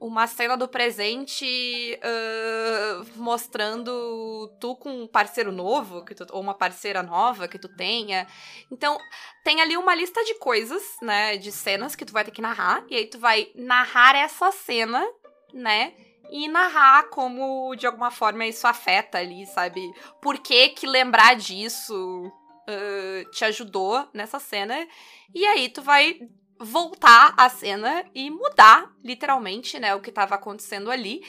uma 0.00 0.26
cena 0.26 0.56
do 0.56 0.66
presente 0.66 1.98
ah, 2.02 3.04
mostrando 3.16 4.52
tu 4.60 4.74
com 4.76 5.02
um 5.02 5.06
parceiro 5.06 5.52
novo, 5.52 6.04
que 6.04 6.14
tu, 6.14 6.26
ou 6.32 6.40
uma 6.40 6.54
parceira 6.54 7.02
nova 7.02 7.46
que 7.46 7.58
tu 7.58 7.68
tenha. 7.68 8.26
Então, 8.70 8.98
tem 9.44 9.60
ali 9.60 9.76
uma 9.76 9.94
lista 9.94 10.24
de 10.24 10.34
coisas, 10.34 10.82
né, 11.00 11.36
de 11.36 11.52
cenas 11.52 11.94
que 11.94 12.04
tu 12.04 12.12
vai 12.12 12.24
ter 12.24 12.32
que 12.32 12.42
narrar, 12.42 12.84
e 12.90 12.96
aí 12.96 13.06
tu 13.06 13.18
vai 13.18 13.52
narrar 13.54 14.16
essa 14.16 14.50
cena, 14.50 15.06
né, 15.52 15.94
e 16.30 16.48
narrar 16.48 17.08
como 17.10 17.74
de 17.76 17.86
alguma 17.86 18.10
forma 18.10 18.46
isso 18.46 18.66
afeta 18.66 19.18
ali, 19.18 19.46
sabe? 19.46 19.80
Por 20.20 20.38
que 20.38 20.70
que 20.70 20.86
lembrar 20.86 21.36
disso 21.36 22.30
ah, 22.68 23.30
te 23.30 23.44
ajudou 23.44 24.08
nessa 24.12 24.38
cena? 24.38 24.86
E 25.34 25.44
aí 25.46 25.68
tu 25.68 25.82
vai 25.82 26.20
voltar 26.58 27.34
a 27.36 27.48
cena 27.48 28.04
e 28.14 28.30
mudar 28.30 28.92
literalmente, 29.02 29.78
né, 29.78 29.94
o 29.94 30.00
que 30.00 30.12
tava 30.12 30.34
acontecendo 30.34 30.90
ali. 30.90 31.22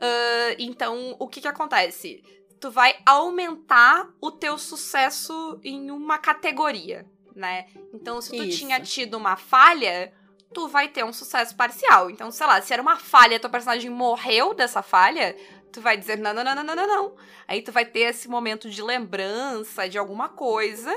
Ah, 0.00 0.54
então, 0.58 1.16
o 1.18 1.28
que 1.28 1.40
que 1.40 1.48
acontece? 1.48 2.22
Tu 2.60 2.70
vai 2.70 2.96
aumentar 3.04 4.08
o 4.20 4.30
teu 4.30 4.56
sucesso 4.56 5.60
em 5.62 5.90
uma 5.90 6.18
categoria, 6.18 7.06
né? 7.34 7.66
Então, 7.92 8.20
se 8.20 8.30
tu 8.34 8.42
Isso. 8.42 8.58
tinha 8.58 8.80
tido 8.80 9.14
uma 9.16 9.36
falha, 9.36 10.12
tu 10.52 10.68
vai 10.68 10.88
ter 10.88 11.04
um 11.04 11.12
sucesso 11.12 11.54
parcial. 11.54 12.10
Então, 12.10 12.30
sei 12.30 12.46
lá, 12.46 12.60
se 12.60 12.72
era 12.72 12.82
uma 12.82 12.96
falha, 12.96 13.38
teu 13.40 13.50
personagem 13.50 13.90
morreu 13.90 14.54
dessa 14.54 14.82
falha, 14.82 15.36
tu 15.72 15.80
vai 15.80 15.96
dizer 15.96 16.18
não, 16.18 16.32
não, 16.32 16.42
não, 16.42 16.54
não, 16.54 16.64
não, 16.64 16.76
não, 16.76 16.86
não. 16.86 17.16
Aí 17.46 17.62
tu 17.62 17.72
vai 17.72 17.84
ter 17.84 18.00
esse 18.00 18.28
momento 18.28 18.70
de 18.70 18.82
lembrança 18.82 19.88
de 19.88 19.98
alguma 19.98 20.28
coisa 20.28 20.92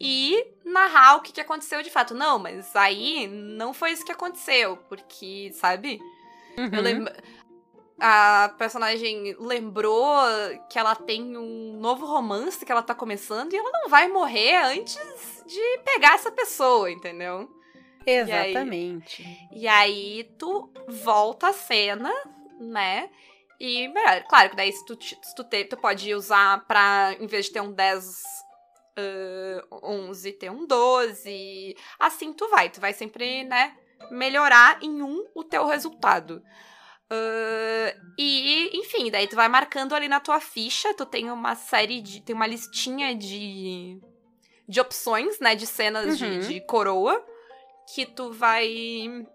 e 0.00 0.46
narrar 0.64 1.16
o 1.16 1.20
que, 1.20 1.32
que 1.32 1.40
aconteceu 1.40 1.82
de 1.82 1.90
fato. 1.90 2.14
Não, 2.14 2.38
mas 2.38 2.74
aí 2.74 3.26
não 3.28 3.72
foi 3.72 3.92
isso 3.92 4.04
que 4.04 4.12
aconteceu, 4.12 4.76
porque, 4.88 5.50
sabe? 5.54 6.00
Uhum. 6.58 6.70
Eu 6.72 6.82
lembro. 6.82 7.12
A 7.98 8.54
personagem 8.58 9.34
lembrou 9.38 10.20
que 10.68 10.78
ela 10.78 10.94
tem 10.94 11.34
um 11.34 11.78
novo 11.80 12.04
romance 12.04 12.62
que 12.62 12.70
ela 12.70 12.82
tá 12.82 12.94
começando 12.94 13.54
e 13.54 13.56
ela 13.56 13.70
não 13.72 13.88
vai 13.88 14.06
morrer 14.06 14.54
antes 14.64 15.42
de 15.46 15.78
pegar 15.82 16.14
essa 16.14 16.30
pessoa, 16.30 16.90
entendeu? 16.90 17.48
Exatamente. 18.06 19.24
E 19.52 19.66
aí 19.66 20.24
tu 20.38 20.70
volta 20.88 21.48
a 21.48 21.52
cena, 21.52 22.12
né? 22.60 23.10
E, 23.58 23.88
melhor, 23.88 24.22
claro 24.28 24.50
que 24.50 24.56
daí 24.56 24.70
se 24.72 24.84
tu, 24.84 24.96
se 25.02 25.34
tu, 25.34 25.42
te- 25.44 25.64
tu 25.64 25.76
pode 25.76 26.14
usar 26.14 26.64
pra, 26.66 27.16
em 27.18 27.26
vez 27.26 27.46
de 27.46 27.52
ter 27.52 27.60
um 27.60 27.72
10, 27.72 28.22
uh, 28.98 29.78
11, 29.82 30.32
ter 30.32 30.50
um 30.50 30.66
12. 30.66 31.74
Assim 31.98 32.32
tu 32.32 32.48
vai, 32.50 32.68
tu 32.68 32.80
vai 32.80 32.92
sempre, 32.92 33.44
né, 33.44 33.74
melhorar 34.10 34.82
em 34.82 35.02
um 35.02 35.24
o 35.34 35.42
teu 35.42 35.66
resultado. 35.66 36.42
Uh, 37.10 38.00
e, 38.18 38.70
enfim, 38.78 39.10
daí 39.10 39.26
tu 39.28 39.36
vai 39.36 39.48
marcando 39.48 39.94
ali 39.94 40.08
na 40.08 40.20
tua 40.20 40.40
ficha, 40.40 40.92
tu 40.94 41.06
tem 41.06 41.30
uma 41.30 41.54
série 41.54 42.00
de. 42.00 42.20
tem 42.20 42.34
uma 42.34 42.46
listinha 42.46 43.14
de. 43.14 43.98
de 44.68 44.80
opções, 44.80 45.38
né, 45.40 45.54
de 45.54 45.66
cenas 45.66 46.20
Uhum. 46.20 46.40
de, 46.40 46.48
de 46.48 46.60
coroa, 46.66 47.24
que 47.92 48.06
tu 48.06 48.32
vai 48.32 49.26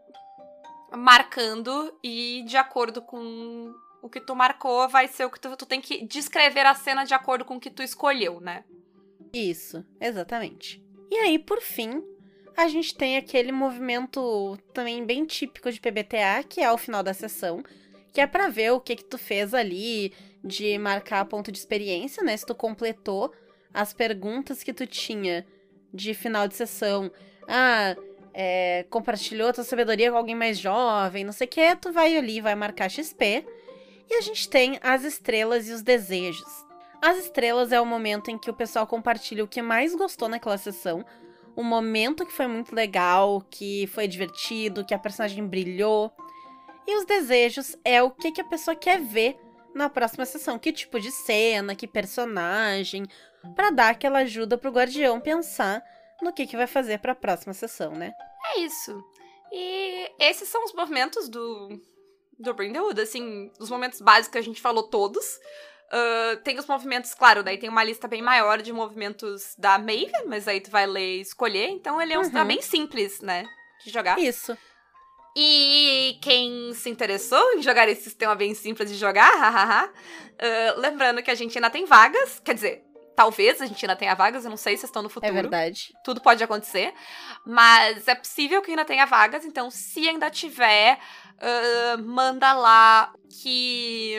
marcando 0.91 1.97
e 2.03 2.43
de 2.45 2.57
acordo 2.57 3.01
com 3.01 3.73
o 4.01 4.09
que 4.09 4.19
tu 4.19 4.35
marcou, 4.35 4.89
vai 4.89 5.07
ser 5.07 5.25
o 5.25 5.29
que 5.29 5.39
tu, 5.39 5.55
tu 5.55 5.65
tem 5.65 5.79
que 5.79 6.05
descrever 6.05 6.65
a 6.65 6.73
cena 6.73 7.03
de 7.03 7.13
acordo 7.13 7.45
com 7.45 7.55
o 7.55 7.59
que 7.59 7.69
tu 7.69 7.83
escolheu, 7.83 8.41
né? 8.41 8.63
Isso, 9.31 9.85
exatamente. 9.99 10.83
E 11.09 11.15
aí, 11.15 11.39
por 11.39 11.61
fim, 11.61 12.03
a 12.57 12.67
gente 12.67 12.95
tem 12.95 13.17
aquele 13.17 13.51
movimento 13.51 14.57
também 14.73 15.05
bem 15.05 15.25
típico 15.25 15.71
de 15.71 15.79
PBTA, 15.79 16.43
que 16.47 16.61
é 16.61 16.71
o 16.71 16.77
final 16.77 17.03
da 17.03 17.13
sessão, 17.13 17.63
que 18.13 18.19
é 18.19 18.27
pra 18.27 18.49
ver 18.49 18.71
o 18.71 18.81
que 18.81 18.95
que 18.95 19.05
tu 19.05 19.17
fez 19.17 19.53
ali, 19.53 20.13
de 20.43 20.77
marcar 20.77 21.25
ponto 21.25 21.51
de 21.51 21.59
experiência, 21.59 22.23
né? 22.23 22.35
Se 22.35 22.45
tu 22.45 22.55
completou 22.55 23.31
as 23.73 23.93
perguntas 23.93 24.63
que 24.63 24.73
tu 24.73 24.85
tinha 24.85 25.45
de 25.93 26.13
final 26.13 26.47
de 26.47 26.55
sessão. 26.55 27.11
Ah, 27.47 27.95
é, 28.33 28.85
compartilhou 28.89 29.53
tua 29.53 29.63
sabedoria 29.63 30.11
com 30.11 30.17
alguém 30.17 30.35
mais 30.35 30.57
jovem, 30.57 31.23
não 31.23 31.33
sei 31.33 31.47
o 31.47 31.49
que, 31.49 31.75
tu 31.75 31.91
vai 31.91 32.15
ali, 32.17 32.41
vai 32.41 32.55
marcar 32.55 32.89
XP. 32.89 33.45
E 34.09 34.13
a 34.15 34.21
gente 34.21 34.49
tem 34.49 34.79
as 34.81 35.03
estrelas 35.03 35.69
e 35.69 35.71
os 35.73 35.81
desejos. 35.81 36.65
As 37.01 37.17
estrelas 37.17 37.71
é 37.71 37.79
o 37.79 37.85
momento 37.85 38.29
em 38.29 38.37
que 38.37 38.49
o 38.49 38.53
pessoal 38.53 38.85
compartilha 38.85 39.43
o 39.43 39.47
que 39.47 39.61
mais 39.61 39.95
gostou 39.95 40.27
naquela 40.27 40.57
sessão, 40.57 41.05
o 41.55 41.63
momento 41.63 42.25
que 42.25 42.33
foi 42.33 42.47
muito 42.47 42.75
legal, 42.75 43.43
que 43.49 43.87
foi 43.87 44.07
divertido, 44.07 44.85
que 44.85 44.93
a 44.93 44.99
personagem 44.99 45.45
brilhou. 45.45 46.11
E 46.87 46.97
os 46.97 47.05
desejos 47.05 47.75
é 47.83 48.01
o 48.01 48.11
que, 48.11 48.31
que 48.31 48.41
a 48.41 48.45
pessoa 48.45 48.75
quer 48.75 48.99
ver 48.99 49.37
na 49.73 49.89
próxima 49.89 50.25
sessão, 50.25 50.59
que 50.59 50.71
tipo 50.71 50.99
de 50.99 51.11
cena, 51.11 51.75
que 51.75 51.87
personagem, 51.87 53.05
Pra 53.55 53.71
dar 53.71 53.89
aquela 53.89 54.19
ajuda 54.19 54.57
pro 54.57 54.71
guardião 54.71 55.19
pensar 55.19 55.83
no 56.21 56.33
que, 56.33 56.45
que 56.47 56.57
vai 56.57 56.67
fazer 56.67 56.99
pra 56.99 57.15
próxima 57.15 57.53
sessão, 57.53 57.91
né? 57.93 58.11
É 58.55 58.59
isso. 58.59 59.03
E 59.51 60.11
esses 60.19 60.47
são 60.47 60.63
os 60.63 60.73
movimentos 60.73 61.27
do, 61.29 61.69
do 62.39 62.53
Bring 62.53 62.73
the 62.73 62.81
Wood, 62.81 63.01
assim, 63.01 63.51
os 63.59 63.69
momentos 63.69 63.99
básicos 64.01 64.31
que 64.31 64.37
a 64.37 64.43
gente 64.43 64.61
falou 64.61 64.83
todos. 64.83 65.39
Ah, 65.91 66.37
tem 66.43 66.57
os 66.57 66.65
movimentos, 66.65 67.13
claro, 67.13 67.43
daí 67.43 67.57
tem 67.57 67.69
uma 67.69 67.83
lista 67.83 68.07
bem 68.07 68.21
maior 68.21 68.61
de 68.61 68.71
movimentos 68.71 69.53
da 69.57 69.77
Maeve, 69.77 70.23
mas 70.25 70.47
aí 70.47 70.61
tu 70.61 70.71
vai 70.71 70.87
ler 70.87 71.17
e 71.17 71.21
escolher, 71.21 71.67
então 71.69 72.01
ele 72.01 72.13
é 72.13 72.17
um 72.19 72.23
sistema 72.23 72.43
Uhum. 72.43 72.47
bem 72.47 72.61
simples, 72.61 73.19
né, 73.19 73.45
de 73.83 73.91
jogar. 73.91 74.17
Isso. 74.17 74.57
E 75.35 76.17
quem 76.21 76.73
se 76.73 76.89
interessou 76.89 77.53
em 77.53 77.61
jogar 77.61 77.87
esse 77.87 78.03
sistema 78.03 78.35
bem 78.35 78.53
simples 78.53 78.89
de 78.89 78.97
jogar, 78.97 79.29
hahaha, 79.35 79.89
ah, 80.39 80.73
lembrando 80.77 81.21
que 81.21 81.31
a 81.31 81.35
gente 81.35 81.57
ainda 81.57 81.69
tem 81.69 81.85
vagas, 81.85 82.39
quer 82.39 82.53
dizer, 82.53 82.83
talvez 83.21 83.61
a 83.61 83.67
gente 83.67 83.85
ainda 83.85 83.95
tenha 83.95 84.15
vagas, 84.15 84.43
eu 84.43 84.49
não 84.49 84.57
sei 84.57 84.75
se 84.75 84.85
estão 84.85 85.03
no 85.03 85.09
futuro 85.09 85.31
É 85.31 85.41
verdade. 85.41 85.93
tudo 86.03 86.19
pode 86.19 86.43
acontecer, 86.43 86.91
mas 87.45 88.07
é 88.07 88.15
possível 88.15 88.63
que 88.63 88.71
ainda 88.71 88.83
tenha 88.83 89.05
vagas, 89.05 89.45
então 89.45 89.69
se 89.69 90.09
ainda 90.09 90.27
tiver, 90.31 90.97
ah, 91.39 91.97
manda 91.97 92.51
lá 92.53 93.13
que 93.41 94.15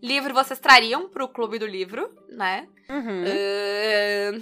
livro 0.00 0.32
vocês 0.32 0.60
trariam 0.60 1.08
pro 1.08 1.28
Clube 1.28 1.58
do 1.58 1.66
Livro, 1.66 2.08
né? 2.28 2.68
Uhum. 2.88 3.24
Ah, 3.26 4.40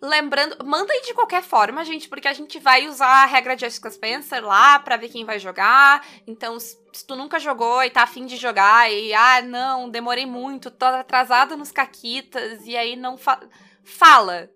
lembrando, 0.00 0.64
manda 0.64 0.92
aí 0.92 1.02
de 1.02 1.14
qualquer 1.14 1.42
forma, 1.42 1.84
gente, 1.84 2.08
porque 2.08 2.28
a 2.28 2.32
gente 2.32 2.58
vai 2.58 2.88
usar 2.88 3.22
a 3.22 3.26
regra 3.26 3.54
de 3.54 3.60
Jessica 3.62 3.90
Spencer 3.90 4.44
lá 4.44 4.78
pra 4.78 4.96
ver 4.96 5.08
quem 5.08 5.24
vai 5.24 5.38
jogar. 5.38 6.04
Então, 6.26 6.58
se 6.60 6.76
tu 7.06 7.16
nunca 7.16 7.38
jogou 7.38 7.82
e 7.82 7.90
tá 7.90 8.02
afim 8.02 8.26
de 8.26 8.36
jogar 8.36 8.90
e, 8.90 9.12
ah, 9.14 9.42
não, 9.42 9.88
demorei 9.88 10.26
muito, 10.26 10.70
tô 10.70 10.84
atrasada 10.84 11.56
nos 11.56 11.72
caquitas, 11.72 12.66
e 12.66 12.76
aí 12.76 12.96
não 12.96 13.16
fa 13.16 13.40
fala. 13.84 14.50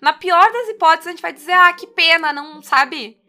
Na 0.00 0.12
pior 0.12 0.50
das 0.50 0.68
hipóteses, 0.68 1.06
a 1.06 1.10
gente 1.10 1.22
vai 1.22 1.32
dizer, 1.32 1.52
ah, 1.52 1.72
que 1.72 1.86
pena, 1.86 2.32
não 2.32 2.62
sabe? 2.62 3.20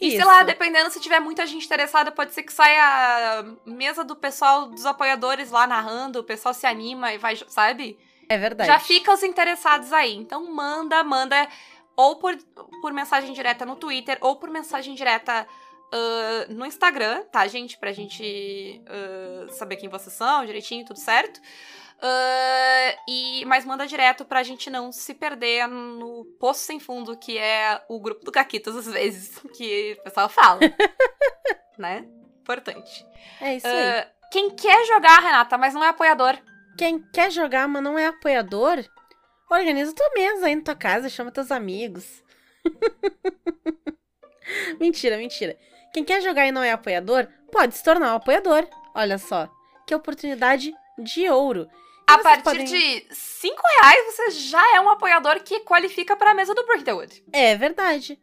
E 0.00 0.10
sei 0.10 0.18
Isso. 0.18 0.26
lá, 0.26 0.42
dependendo 0.42 0.90
se 0.90 1.00
tiver 1.00 1.20
muita 1.20 1.46
gente 1.46 1.66
interessada, 1.66 2.10
pode 2.10 2.32
ser 2.32 2.42
que 2.42 2.52
saia 2.52 3.40
a 3.40 3.44
mesa 3.66 4.02
do 4.02 4.16
pessoal, 4.16 4.66
dos 4.66 4.86
apoiadores 4.86 5.50
lá 5.50 5.66
narrando, 5.66 6.20
o 6.20 6.24
pessoal 6.24 6.54
se 6.54 6.66
anima 6.66 7.12
e 7.12 7.18
vai, 7.18 7.36
sabe? 7.36 7.98
É 8.30 8.38
verdade. 8.38 8.70
Já 8.70 8.78
fica 8.78 9.12
os 9.12 9.24
interessados 9.24 9.92
aí. 9.92 10.14
Então 10.14 10.50
manda, 10.54 11.02
manda 11.02 11.48
ou 11.96 12.16
por, 12.16 12.36
por 12.80 12.92
mensagem 12.92 13.32
direta 13.34 13.66
no 13.66 13.74
Twitter 13.74 14.16
ou 14.20 14.36
por 14.36 14.48
mensagem 14.48 14.94
direta 14.94 15.46
ah, 15.92 16.46
no 16.48 16.64
Instagram, 16.64 17.24
tá, 17.24 17.46
gente? 17.48 17.76
Pra 17.76 17.92
gente 17.92 18.80
ah, 18.86 19.48
saber 19.50 19.76
quem 19.76 19.88
vocês 19.88 20.14
são, 20.14 20.46
direitinho, 20.46 20.84
tudo 20.84 20.98
certo. 20.98 21.40
Ah, 22.00 22.96
e, 23.08 23.44
mas 23.46 23.64
manda 23.64 23.86
direto 23.86 24.24
pra 24.24 24.44
gente 24.44 24.70
não 24.70 24.92
se 24.92 25.12
perder 25.12 25.66
no 25.66 26.24
Poço 26.38 26.60
Sem 26.60 26.78
Fundo, 26.78 27.16
que 27.16 27.36
é 27.36 27.82
o 27.88 27.98
grupo 28.00 28.24
do 28.24 28.32
Caquitas, 28.32 28.76
às 28.76 28.86
vezes, 28.86 29.38
que 29.56 29.96
o 29.98 30.04
pessoal 30.04 30.28
fala. 30.28 30.60
né? 31.76 32.06
Importante. 32.40 33.04
É 33.40 33.56
isso 33.56 33.66
aí. 33.66 34.06
Quem 34.30 34.50
quer 34.50 34.86
jogar, 34.86 35.18
Renata, 35.18 35.58
mas 35.58 35.74
não 35.74 35.82
é 35.82 35.88
apoiador, 35.88 36.38
Quem 36.80 36.98
quer 37.12 37.30
jogar, 37.30 37.68
mas 37.68 37.82
não 37.82 37.98
é 37.98 38.06
apoiador, 38.06 38.82
organiza 39.50 39.94
tua 39.94 40.08
mesa 40.14 40.46
aí 40.46 40.56
na 40.56 40.62
tua 40.62 40.74
casa, 40.74 41.10
chama 41.10 41.30
teus 41.30 41.50
amigos. 41.50 42.24
mentira, 44.80 45.18
mentira. 45.18 45.58
Quem 45.92 46.02
quer 46.02 46.22
jogar 46.22 46.46
e 46.46 46.52
não 46.52 46.62
é 46.62 46.72
apoiador, 46.72 47.28
pode 47.52 47.76
se 47.76 47.84
tornar 47.84 48.14
um 48.14 48.16
apoiador. 48.16 48.66
Olha 48.94 49.18
só, 49.18 49.46
que 49.86 49.94
oportunidade 49.94 50.72
de 50.98 51.28
ouro. 51.28 51.68
E 52.08 52.12
A 52.14 52.18
partir 52.20 52.44
podem- 52.44 52.64
de 52.64 53.06
5 53.10 53.62
reais, 53.82 54.16
você 54.16 54.30
já 54.30 54.76
é 54.76 54.80
um 54.80 54.88
apoiador 54.88 55.38
que 55.42 55.60
qualifica 55.60 56.16
para 56.16 56.30
a 56.30 56.34
mesa 56.34 56.54
do 56.54 56.64
Brickwood. 56.64 57.22
É 57.30 57.56
verdade. 57.56 58.18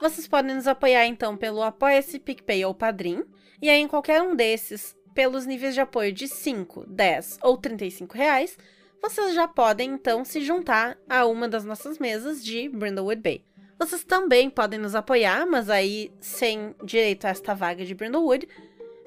Vocês 0.00 0.26
podem 0.26 0.56
nos 0.56 0.66
apoiar 0.66 1.06
então 1.06 1.36
pelo 1.36 1.62
Apoia-se, 1.62 2.18
PicPay 2.18 2.64
ou 2.64 2.74
Padrim. 2.74 3.22
E 3.62 3.70
aí, 3.70 3.78
em 3.80 3.86
qualquer 3.86 4.20
um 4.20 4.34
desses, 4.34 4.96
pelos 5.14 5.46
níveis 5.46 5.74
de 5.74 5.80
apoio 5.80 6.12
de 6.12 6.28
5, 6.28 6.86
10 6.86 7.38
ou 7.42 7.56
35 7.56 8.16
reais, 8.16 8.56
vocês 9.02 9.34
já 9.34 9.48
podem 9.48 9.92
então 9.92 10.24
se 10.24 10.40
juntar 10.40 10.98
a 11.08 11.24
uma 11.24 11.48
das 11.48 11.64
nossas 11.64 11.98
mesas 11.98 12.44
de 12.44 12.68
Brindlewood 12.68 13.20
Bay. 13.20 13.44
Vocês 13.78 14.04
também 14.04 14.50
podem 14.50 14.78
nos 14.78 14.94
apoiar, 14.94 15.46
mas 15.46 15.70
aí 15.70 16.12
sem 16.20 16.74
direito 16.84 17.24
a 17.24 17.30
esta 17.30 17.54
vaga 17.54 17.84
de 17.84 17.94
Brindlewood, 17.94 18.46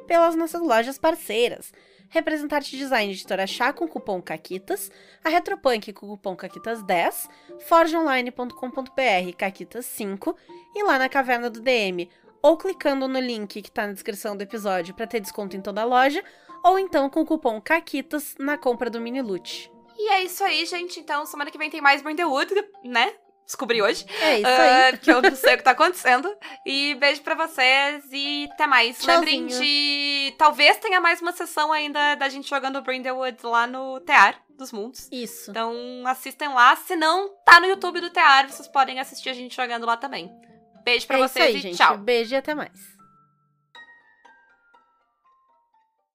pelas 0.07 0.35
nossas 0.35 0.61
lojas 0.61 0.97
parceiras. 0.97 1.71
Representante 2.09 2.75
Design 2.77 3.11
Editora 3.11 3.47
Chá 3.47 3.73
com 3.73 3.87
cupom 3.87 4.21
CAQUITAS, 4.21 4.91
a 5.23 5.29
Retropunk 5.29 5.93
com 5.93 6.07
cupom 6.07 6.35
CAQUITAS10, 6.35 7.29
forgeonline.com.br 7.61 9.35
CAQUITAS5 9.37 10.35
e 10.75 10.83
lá 10.83 10.99
na 10.99 11.09
Caverna 11.09 11.49
do 11.49 11.59
DM, 11.59 12.09
ou 12.43 12.57
clicando 12.57 13.07
no 13.07 13.19
link 13.19 13.61
que 13.61 13.71
tá 13.71 13.87
na 13.87 13.93
descrição 13.93 14.35
do 14.35 14.41
episódio 14.43 14.93
para 14.93 15.07
ter 15.07 15.21
desconto 15.21 15.55
em 15.55 15.61
toda 15.61 15.81
a 15.81 15.85
loja, 15.85 16.21
ou 16.63 16.77
então 16.77 17.09
com 17.09 17.21
o 17.21 17.25
cupom 17.25 17.61
CAQUITAS 17.61 18.35
na 18.37 18.57
compra 18.57 18.89
do 18.89 18.99
mini 18.99 19.21
loot. 19.21 19.71
E 19.97 20.09
é 20.09 20.23
isso 20.23 20.43
aí, 20.43 20.65
gente. 20.65 20.99
Então, 20.99 21.25
semana 21.25 21.49
que 21.49 21.57
vem 21.57 21.69
tem 21.69 21.81
mais 21.81 22.01
Brindlewood, 22.01 22.53
né? 22.83 23.13
Descobri 23.45 23.81
hoje. 23.81 24.05
É 24.21 24.39
isso 24.39 24.47
aí. 24.47 24.97
que 24.97 25.11
eu 25.11 25.21
não 25.21 25.35
sei 25.35 25.53
o 25.53 25.57
que 25.57 25.63
tá 25.63 25.71
acontecendo. 25.71 26.33
E 26.65 26.95
beijo 26.95 27.21
pra 27.21 27.35
vocês 27.35 28.05
e 28.11 28.49
até 28.51 28.65
mais. 28.65 28.97
Tchauzinho. 28.97 29.19
Lembrem 29.19 29.47
de. 29.47 30.33
Talvez 30.37 30.77
tenha 30.77 30.99
mais 30.99 31.21
uma 31.21 31.33
sessão 31.33 31.71
ainda 31.71 32.15
da 32.15 32.29
gente 32.29 32.49
jogando 32.49 32.81
Brindlewood 32.81 33.37
lá 33.43 33.67
no 33.67 33.99
Tear 33.99 34.41
dos 34.49 34.71
Mundos. 34.71 35.09
Isso. 35.11 35.51
Então 35.51 35.73
assistem 36.05 36.49
lá. 36.49 36.75
Se 36.75 36.95
não, 36.95 37.29
tá 37.45 37.59
no 37.59 37.67
YouTube 37.67 37.99
do 37.99 38.09
Tear. 38.09 38.49
Vocês 38.49 38.67
podem 38.67 38.99
assistir 38.99 39.29
a 39.29 39.33
gente 39.33 39.55
jogando 39.55 39.85
lá 39.85 39.97
também. 39.97 40.31
Beijo 40.83 41.07
pra 41.07 41.17
é 41.17 41.21
vocês 41.27 41.45
aí, 41.45 41.55
e 41.55 41.59
gente. 41.59 41.77
tchau. 41.77 41.97
Beijo 41.97 42.33
e 42.33 42.37
até 42.37 42.53
mais. 42.53 42.92